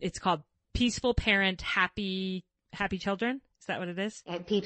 it's 0.01 0.19
called 0.19 0.43
Peaceful 0.73 1.13
Parent, 1.13 1.61
Happy, 1.61 2.43
Happy 2.73 2.97
Children. 2.97 3.41
Is 3.65 3.67
that 3.69 3.79
what 3.79 3.87
it 3.87 3.97
is? 3.97 4.23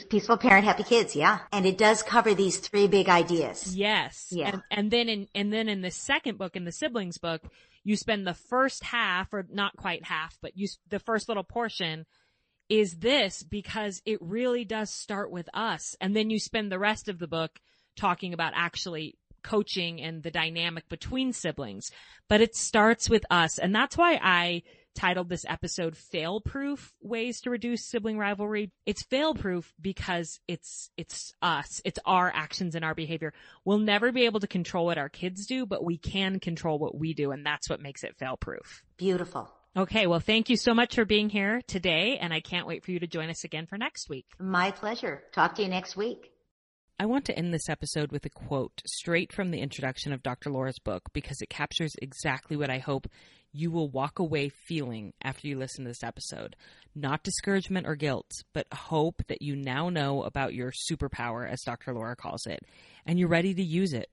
Peaceful 0.10 0.36
parent, 0.36 0.66
happy 0.66 0.84
kids. 0.84 1.16
Yeah. 1.16 1.40
And 1.54 1.66
it 1.66 1.78
does 1.78 2.04
cover 2.04 2.34
these 2.34 2.58
three 2.58 2.86
big 2.86 3.08
ideas. 3.08 3.74
Yes. 3.74 4.28
Yeah. 4.30 4.50
And, 4.50 4.64
and 4.70 4.92
then 4.92 5.08
in, 5.08 5.28
and 5.34 5.54
then 5.54 5.70
in 5.70 5.80
the 5.80 5.90
second 5.90 6.38
book, 6.38 6.58
in 6.58 6.66
the 6.66 6.74
siblings 6.74 7.18
book, 7.18 7.42
you 7.86 7.96
spend 7.96 8.28
the 8.28 8.34
first 8.34 8.84
half 8.84 9.34
or 9.34 9.48
not 9.50 9.78
quite 9.78 10.04
half, 10.04 10.38
but 10.42 10.58
you, 10.58 10.68
the 10.90 11.00
first 11.00 11.30
little 11.30 11.46
portion 11.46 12.06
is 12.68 12.98
this 12.98 13.42
because 13.42 14.02
it 14.06 14.20
really 14.22 14.66
does 14.66 14.90
start 14.90 15.32
with 15.32 15.48
us. 15.54 15.96
And 16.02 16.14
then 16.14 16.30
you 16.30 16.38
spend 16.38 16.70
the 16.70 16.78
rest 16.78 17.08
of 17.08 17.20
the 17.20 17.28
book 17.28 17.58
talking 17.96 18.34
about 18.34 18.52
actually 18.54 19.16
coaching 19.44 20.02
and 20.02 20.24
the 20.24 20.30
dynamic 20.30 20.90
between 20.90 21.32
siblings. 21.32 21.90
But 22.28 22.42
it 22.42 22.54
starts 22.54 23.10
with 23.10 23.26
us. 23.30 23.60
And 23.60 23.74
that's 23.74 23.96
why 23.96 24.20
I 24.22 24.64
titled 24.96 25.30
this 25.30 25.46
episode 25.48 25.96
fail 25.96 26.42
proof 26.42 26.94
ways 27.02 27.42
to 27.42 27.50
reduce 27.50 27.86
sibling 27.86 28.18
rivalry. 28.18 28.72
It's 28.86 29.04
fail 29.04 29.34
proof 29.34 29.74
because 29.80 30.40
it's, 30.48 30.90
it's 30.98 31.34
us. 31.42 31.82
It's 31.86 32.00
our 32.06 32.32
actions 32.34 32.76
and 32.76 32.84
our 32.84 32.96
behavior. 32.96 33.34
We'll 33.66 33.80
never 33.80 34.12
be 34.12 34.26
able 34.26 34.40
to 34.42 34.48
control 34.48 34.86
what 34.86 34.98
our 34.98 35.10
kids 35.10 35.46
do, 35.46 35.66
but 35.66 35.84
we 35.84 35.98
can 35.98 36.40
control 36.40 36.80
what 36.80 36.98
we 36.98 37.14
do. 37.14 37.32
And 37.32 37.46
that's 37.46 37.70
what 37.70 37.82
makes 37.82 38.04
it 38.04 38.18
fail 38.18 38.38
proof. 38.38 38.84
Beautiful. 38.98 39.52
Okay. 39.78 40.08
Well, 40.08 40.20
thank 40.20 40.50
you 40.50 40.58
so 40.58 40.74
much 40.74 40.96
for 40.96 41.06
being 41.06 41.30
here 41.30 41.62
today. 41.68 42.18
And 42.20 42.34
I 42.34 42.40
can't 42.40 42.68
wait 42.68 42.84
for 42.84 42.92
you 42.92 43.00
to 43.00 43.08
join 43.08 43.30
us 43.30 43.44
again 43.44 43.68
for 43.68 43.78
next 43.78 44.10
week. 44.10 44.26
My 44.40 44.72
pleasure. 44.72 45.24
Talk 45.32 45.56
to 45.56 45.62
you 45.62 45.68
next 45.68 45.96
week. 45.96 46.32
I 47.02 47.06
want 47.06 47.24
to 47.26 47.38
end 47.38 47.54
this 47.54 47.70
episode 47.70 48.12
with 48.12 48.26
a 48.26 48.30
quote 48.30 48.82
straight 48.86 49.32
from 49.32 49.52
the 49.52 49.62
introduction 49.62 50.12
of 50.12 50.22
Dr. 50.22 50.50
Laura's 50.50 50.80
book 50.80 51.04
because 51.14 51.40
it 51.40 51.50
captures 51.50 51.94
exactly 52.02 52.58
what 52.58 52.70
I 52.70 52.80
hope 52.80 53.08
you 53.54 53.72
will 53.72 53.88
walk 53.88 54.20
away 54.20 54.50
feeling 54.50 55.14
after 55.24 55.48
you 55.48 55.58
listen 55.58 55.86
to 55.86 55.92
this 55.92 56.04
episode. 56.04 56.58
Not 56.94 57.24
discouragement 57.24 57.88
or 57.88 57.96
guilt, 57.96 58.30
but 58.54 58.68
hope 58.74 59.24
that 59.30 59.42
you 59.42 59.56
now 59.56 59.88
know 59.88 60.24
about 60.24 60.54
your 60.54 60.74
superpower, 60.74 61.50
as 61.50 61.62
Dr. 61.62 61.94
Laura 61.94 62.18
calls 62.18 62.46
it, 62.46 62.66
and 63.06 63.18
you're 63.18 63.30
ready 63.30 63.54
to 63.54 63.64
use 63.64 63.94
it. 63.94 64.10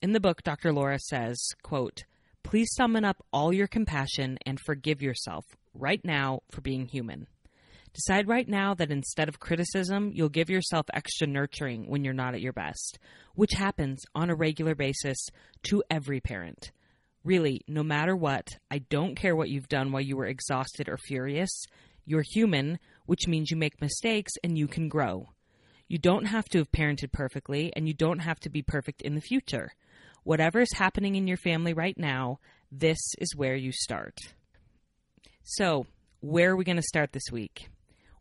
In 0.00 0.12
the 0.12 0.20
book, 0.20 0.44
Dr. 0.44 0.72
Laura 0.72 1.00
says, 1.00 1.36
quote, 1.64 2.04
Please 2.44 2.72
summon 2.76 3.04
up 3.04 3.24
all 3.32 3.52
your 3.52 3.66
compassion 3.66 4.38
and 4.46 4.60
forgive 4.60 5.02
yourself 5.02 5.44
right 5.74 6.04
now 6.04 6.42
for 6.52 6.60
being 6.60 6.86
human. 6.86 7.26
Decide 7.94 8.26
right 8.26 8.48
now 8.48 8.74
that 8.74 8.90
instead 8.90 9.28
of 9.28 9.38
criticism, 9.38 10.10
you'll 10.12 10.28
give 10.28 10.50
yourself 10.50 10.86
extra 10.92 11.28
nurturing 11.28 11.88
when 11.88 12.02
you're 12.02 12.12
not 12.12 12.34
at 12.34 12.40
your 12.40 12.52
best, 12.52 12.98
which 13.36 13.52
happens 13.52 14.02
on 14.16 14.30
a 14.30 14.34
regular 14.34 14.74
basis 14.74 15.28
to 15.64 15.84
every 15.88 16.20
parent. 16.20 16.72
Really, 17.22 17.60
no 17.68 17.84
matter 17.84 18.16
what, 18.16 18.48
I 18.68 18.78
don't 18.78 19.14
care 19.14 19.36
what 19.36 19.48
you've 19.48 19.68
done 19.68 19.92
while 19.92 20.02
you 20.02 20.16
were 20.16 20.26
exhausted 20.26 20.88
or 20.88 20.98
furious. 20.98 21.66
You're 22.04 22.24
human, 22.28 22.80
which 23.06 23.28
means 23.28 23.52
you 23.52 23.56
make 23.56 23.80
mistakes 23.80 24.32
and 24.42 24.58
you 24.58 24.66
can 24.66 24.88
grow. 24.88 25.28
You 25.86 25.98
don't 25.98 26.26
have 26.26 26.46
to 26.46 26.58
have 26.58 26.72
parented 26.72 27.12
perfectly, 27.12 27.72
and 27.76 27.86
you 27.86 27.94
don't 27.94 28.18
have 28.18 28.40
to 28.40 28.50
be 28.50 28.62
perfect 28.62 29.02
in 29.02 29.14
the 29.14 29.20
future. 29.20 29.70
Whatever 30.24 30.60
is 30.60 30.72
happening 30.72 31.14
in 31.14 31.28
your 31.28 31.36
family 31.36 31.74
right 31.74 31.96
now, 31.96 32.40
this 32.72 32.98
is 33.18 33.36
where 33.36 33.54
you 33.54 33.70
start. 33.70 34.18
So, 35.44 35.86
where 36.20 36.50
are 36.50 36.56
we 36.56 36.64
going 36.64 36.76
to 36.76 36.82
start 36.82 37.12
this 37.12 37.30
week? 37.30 37.68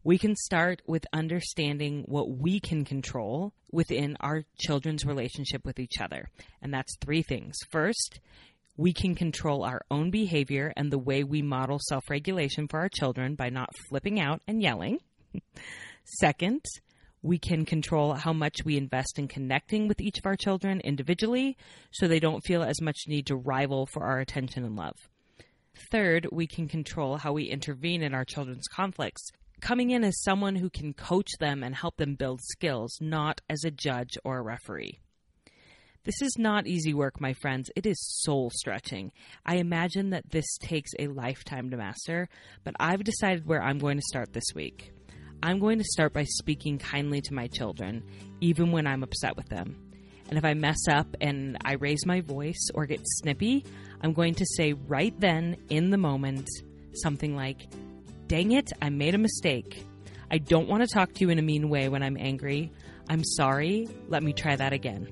We 0.06 0.18
can 0.18 0.36
start 0.36 0.82
with 0.86 1.06
understanding 1.14 2.04
what 2.08 2.30
we 2.30 2.60
can 2.60 2.84
control 2.84 3.54
within 3.72 4.18
our 4.20 4.44
children's 4.58 5.06
relationship 5.06 5.66
with 5.66 5.80
each 5.80 6.02
other. 6.02 6.30
And 6.62 6.74
that's 6.74 6.98
three 7.00 7.22
things. 7.22 7.56
First, 7.72 8.20
we 8.76 8.92
can 8.92 9.16
control 9.16 9.64
our 9.64 9.82
own 9.90 10.12
behavior 10.12 10.74
and 10.76 10.92
the 10.92 10.98
way 10.98 11.24
we 11.24 11.42
model 11.42 11.80
self 11.80 12.10
regulation 12.10 12.68
for 12.68 12.80
our 12.80 12.90
children 12.90 13.36
by 13.36 13.50
not 13.50 13.70
flipping 13.88 14.20
out 14.20 14.42
and 14.46 14.62
yelling. 14.62 15.00
Second, 16.20 16.66
we 17.22 17.38
can 17.38 17.64
control 17.64 18.14
how 18.14 18.34
much 18.34 18.66
we 18.66 18.76
invest 18.76 19.18
in 19.18 19.30
connecting 19.30 19.88
with 19.88 20.02
each 20.02 20.18
of 20.18 20.26
our 20.26 20.36
children 20.36 20.82
individually 20.82 21.56
so 21.92 22.08
they 22.08 22.20
don't 22.20 22.46
feel 22.46 22.62
as 22.62 22.82
much 22.82 22.98
need 23.08 23.28
to 23.28 23.38
rival 23.38 23.86
for 23.86 24.04
our 24.04 24.20
attention 24.20 24.66
and 24.66 24.76
love. 24.76 24.98
Third, 25.92 26.28
we 26.32 26.46
can 26.46 26.68
control 26.68 27.18
how 27.18 27.32
we 27.32 27.46
intervene 27.46 28.04
in 28.04 28.14
our 28.14 28.26
children's 28.26 28.68
conflicts 28.68 29.32
coming 29.64 29.92
in 29.92 30.04
as 30.04 30.22
someone 30.22 30.58
who 30.58 30.70
can 30.70 30.94
coach 30.94 31.30
them 31.40 31.64
and 31.64 31.74
help 31.74 31.96
them 31.96 32.16
build 32.16 32.42
skills, 32.44 32.98
not 33.00 33.40
as 33.50 33.64
a 33.64 33.72
judge 33.72 34.18
or 34.26 34.38
a 34.38 34.42
referee. 34.42 35.00
This 36.04 36.22
is 36.22 36.36
not 36.38 36.68
easy 36.68 36.94
work, 36.94 37.22
my 37.22 37.32
friends. 37.32 37.72
It 37.78 37.86
is 37.86 37.98
soul 38.24 38.52
stretching. 38.54 39.14
I 39.46 39.56
imagine 39.56 40.10
that 40.10 40.30
this 40.32 40.58
takes 40.58 40.92
a 41.00 41.08
lifetime 41.08 41.70
to 41.70 41.78
master, 41.78 42.28
but 42.66 42.76
I've 42.78 43.06
decided 43.06 43.48
where 43.48 43.64
I'm 43.64 43.78
going 43.78 43.96
to 43.96 44.04
start 44.06 44.34
this 44.34 44.54
week. 44.54 44.92
I'm 45.42 45.60
going 45.60 45.78
to 45.78 45.86
start 45.86 46.12
by 46.12 46.26
speaking 46.26 46.78
kindly 46.78 47.22
to 47.22 47.34
my 47.34 47.48
children, 47.48 48.04
even 48.42 48.74
when 48.74 48.86
I'm 48.86 49.02
upset 49.02 49.38
with 49.38 49.48
them. 49.48 49.78
And 50.28 50.38
if 50.38 50.44
I 50.44 50.56
mess 50.56 50.90
up 50.90 51.16
and 51.22 51.58
I 51.64 51.76
raise 51.76 52.06
my 52.06 52.20
voice 52.20 52.68
or 52.76 52.86
get 52.86 53.00
snippy, 53.06 53.66
I'm 54.02 54.12
going 54.12 54.36
to 54.36 54.46
say 54.58 54.74
right 54.74 55.18
then, 55.22 55.56
in 55.70 55.90
the 55.90 55.98
moment, 55.98 56.50
something 56.96 57.34
like, 57.34 57.62
Dang 58.34 58.54
it, 58.54 58.72
I 58.82 58.90
made 58.90 59.14
a 59.14 59.20
mistake. 59.20 59.86
I 60.32 60.40
don't 60.40 60.68
want 60.68 60.82
to 60.82 60.92
talk 60.92 61.14
to 61.14 61.20
you 61.22 61.30
in 61.30 61.38
a 61.38 61.44
mean 61.44 61.70
way 61.70 61.88
when 61.88 62.02
I'm 62.02 62.18
angry. 62.20 62.72
I'm 63.08 63.24
sorry. 63.24 63.88
Let 64.08 64.24
me 64.24 64.34
try 64.34 64.56
that 64.56 64.74
again. 64.74 65.08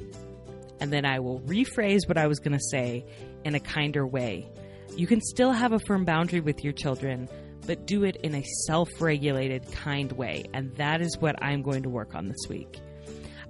And 0.79 0.91
then 0.91 1.05
I 1.05 1.19
will 1.19 1.39
rephrase 1.41 2.07
what 2.07 2.17
I 2.17 2.25
was 2.25 2.39
going 2.39 2.57
to 2.57 2.63
say 2.71 3.05
in 3.45 3.53
a 3.53 3.59
kinder 3.59 4.07
way. 4.07 4.49
You 4.97 5.05
can 5.05 5.21
still 5.21 5.51
have 5.51 5.71
a 5.71 5.77
firm 5.85 6.03
boundary 6.03 6.39
with 6.39 6.63
your 6.63 6.73
children, 6.73 7.29
but 7.67 7.85
do 7.85 8.05
it 8.05 8.15
in 8.23 8.33
a 8.33 8.43
self 8.65 8.89
regulated, 8.99 9.71
kind 9.71 10.11
way. 10.13 10.45
And 10.55 10.73
that 10.77 10.99
is 10.99 11.15
what 11.19 11.35
I'm 11.43 11.61
going 11.61 11.83
to 11.83 11.89
work 11.89 12.15
on 12.15 12.27
this 12.27 12.49
week. 12.49 12.79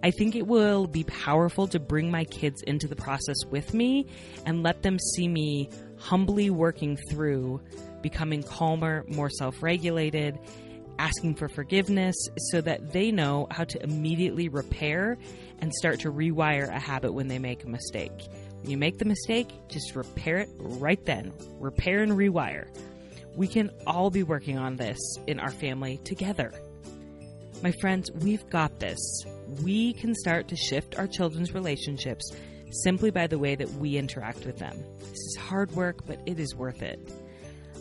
I 0.04 0.12
think 0.12 0.36
it 0.36 0.48
will 0.48 0.86
be 0.86 1.06
powerful 1.06 1.70
to 1.70 1.80
bring 1.80 2.12
my 2.12 2.26
kids 2.26 2.62
into 2.64 2.90
the 2.90 2.98
process 2.98 3.38
with 3.50 3.74
me 3.74 4.08
and 4.46 4.64
let 4.64 4.82
them 4.82 5.00
see 5.16 5.30
me 5.30 5.70
humbly 5.98 6.50
working 6.50 6.98
through 7.10 7.62
becoming 8.02 8.44
calmer, 8.44 9.06
more 9.08 9.30
self 9.30 9.62
regulated, 9.62 10.40
asking 11.00 11.36
for 11.36 11.50
forgiveness 11.50 12.16
so 12.52 12.62
that 12.62 12.92
they 12.94 13.12
know 13.12 13.48
how 13.52 13.64
to 13.64 13.82
immediately 13.84 14.50
repair 14.50 15.18
and 15.60 15.74
start 15.74 16.00
to 16.02 16.12
rewire 16.12 16.68
a 16.70 16.80
habit 16.80 17.14
when 17.14 17.28
they 17.28 17.40
make 17.40 17.64
a 17.64 17.68
mistake. 17.68 18.28
When 18.62 18.70
you 18.70 18.78
make 18.78 19.00
the 19.00 19.06
mistake, 19.06 19.50
just 19.68 19.96
repair 19.96 20.38
it 20.38 20.50
right 20.58 21.04
then. 21.06 21.34
Repair 21.60 22.04
and 22.04 22.12
rewire. 22.12 22.68
We 23.36 23.48
can 23.48 23.72
all 23.88 24.10
be 24.12 24.24
working 24.24 24.58
on 24.58 24.76
this 24.76 25.00
in 25.26 25.40
our 25.40 25.52
family 25.52 26.00
together. 26.04 26.52
My 27.64 27.72
friends, 27.72 28.12
we've 28.12 28.48
got 28.50 28.80
this. 28.80 29.00
We 29.64 29.94
can 29.94 30.14
start 30.16 30.48
to 30.50 30.56
shift 30.56 30.98
our 30.98 31.08
children's 31.08 31.54
relationships 31.54 32.32
simply 32.84 33.12
by 33.12 33.28
the 33.28 33.38
way 33.38 33.56
that 33.56 33.70
we 33.74 33.98
interact 33.98 34.46
with 34.46 34.58
them. 34.58 34.78
This 35.00 35.20
is 35.20 35.38
hard 35.40 35.72
work, 35.72 36.06
but 36.06 36.20
it 36.26 36.40
is 36.40 36.56
worth 36.56 36.82
it. 36.82 37.00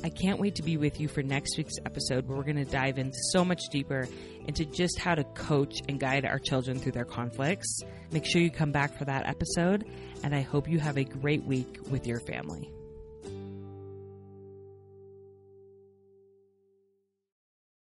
I 0.02 0.08
can't 0.08 0.40
wait 0.40 0.54
to 0.54 0.62
be 0.62 0.78
with 0.78 0.98
you 0.98 1.08
for 1.08 1.22
next 1.22 1.58
week's 1.58 1.74
episode 1.84 2.26
where 2.26 2.38
we're 2.38 2.44
going 2.44 2.56
to 2.56 2.64
dive 2.64 2.98
in 2.98 3.12
so 3.32 3.44
much 3.44 3.60
deeper 3.70 4.08
into 4.46 4.64
just 4.64 4.98
how 4.98 5.14
to 5.14 5.24
coach 5.24 5.74
and 5.88 6.00
guide 6.00 6.24
our 6.24 6.38
children 6.38 6.78
through 6.78 6.92
their 6.92 7.04
conflicts. 7.04 7.82
Make 8.10 8.24
sure 8.24 8.40
you 8.40 8.50
come 8.50 8.72
back 8.72 8.96
for 8.96 9.04
that 9.04 9.26
episode, 9.28 9.84
and 10.24 10.34
I 10.34 10.40
hope 10.40 10.68
you 10.68 10.78
have 10.78 10.96
a 10.96 11.04
great 11.04 11.44
week 11.44 11.78
with 11.90 12.06
your 12.06 12.20
family. 12.20 12.70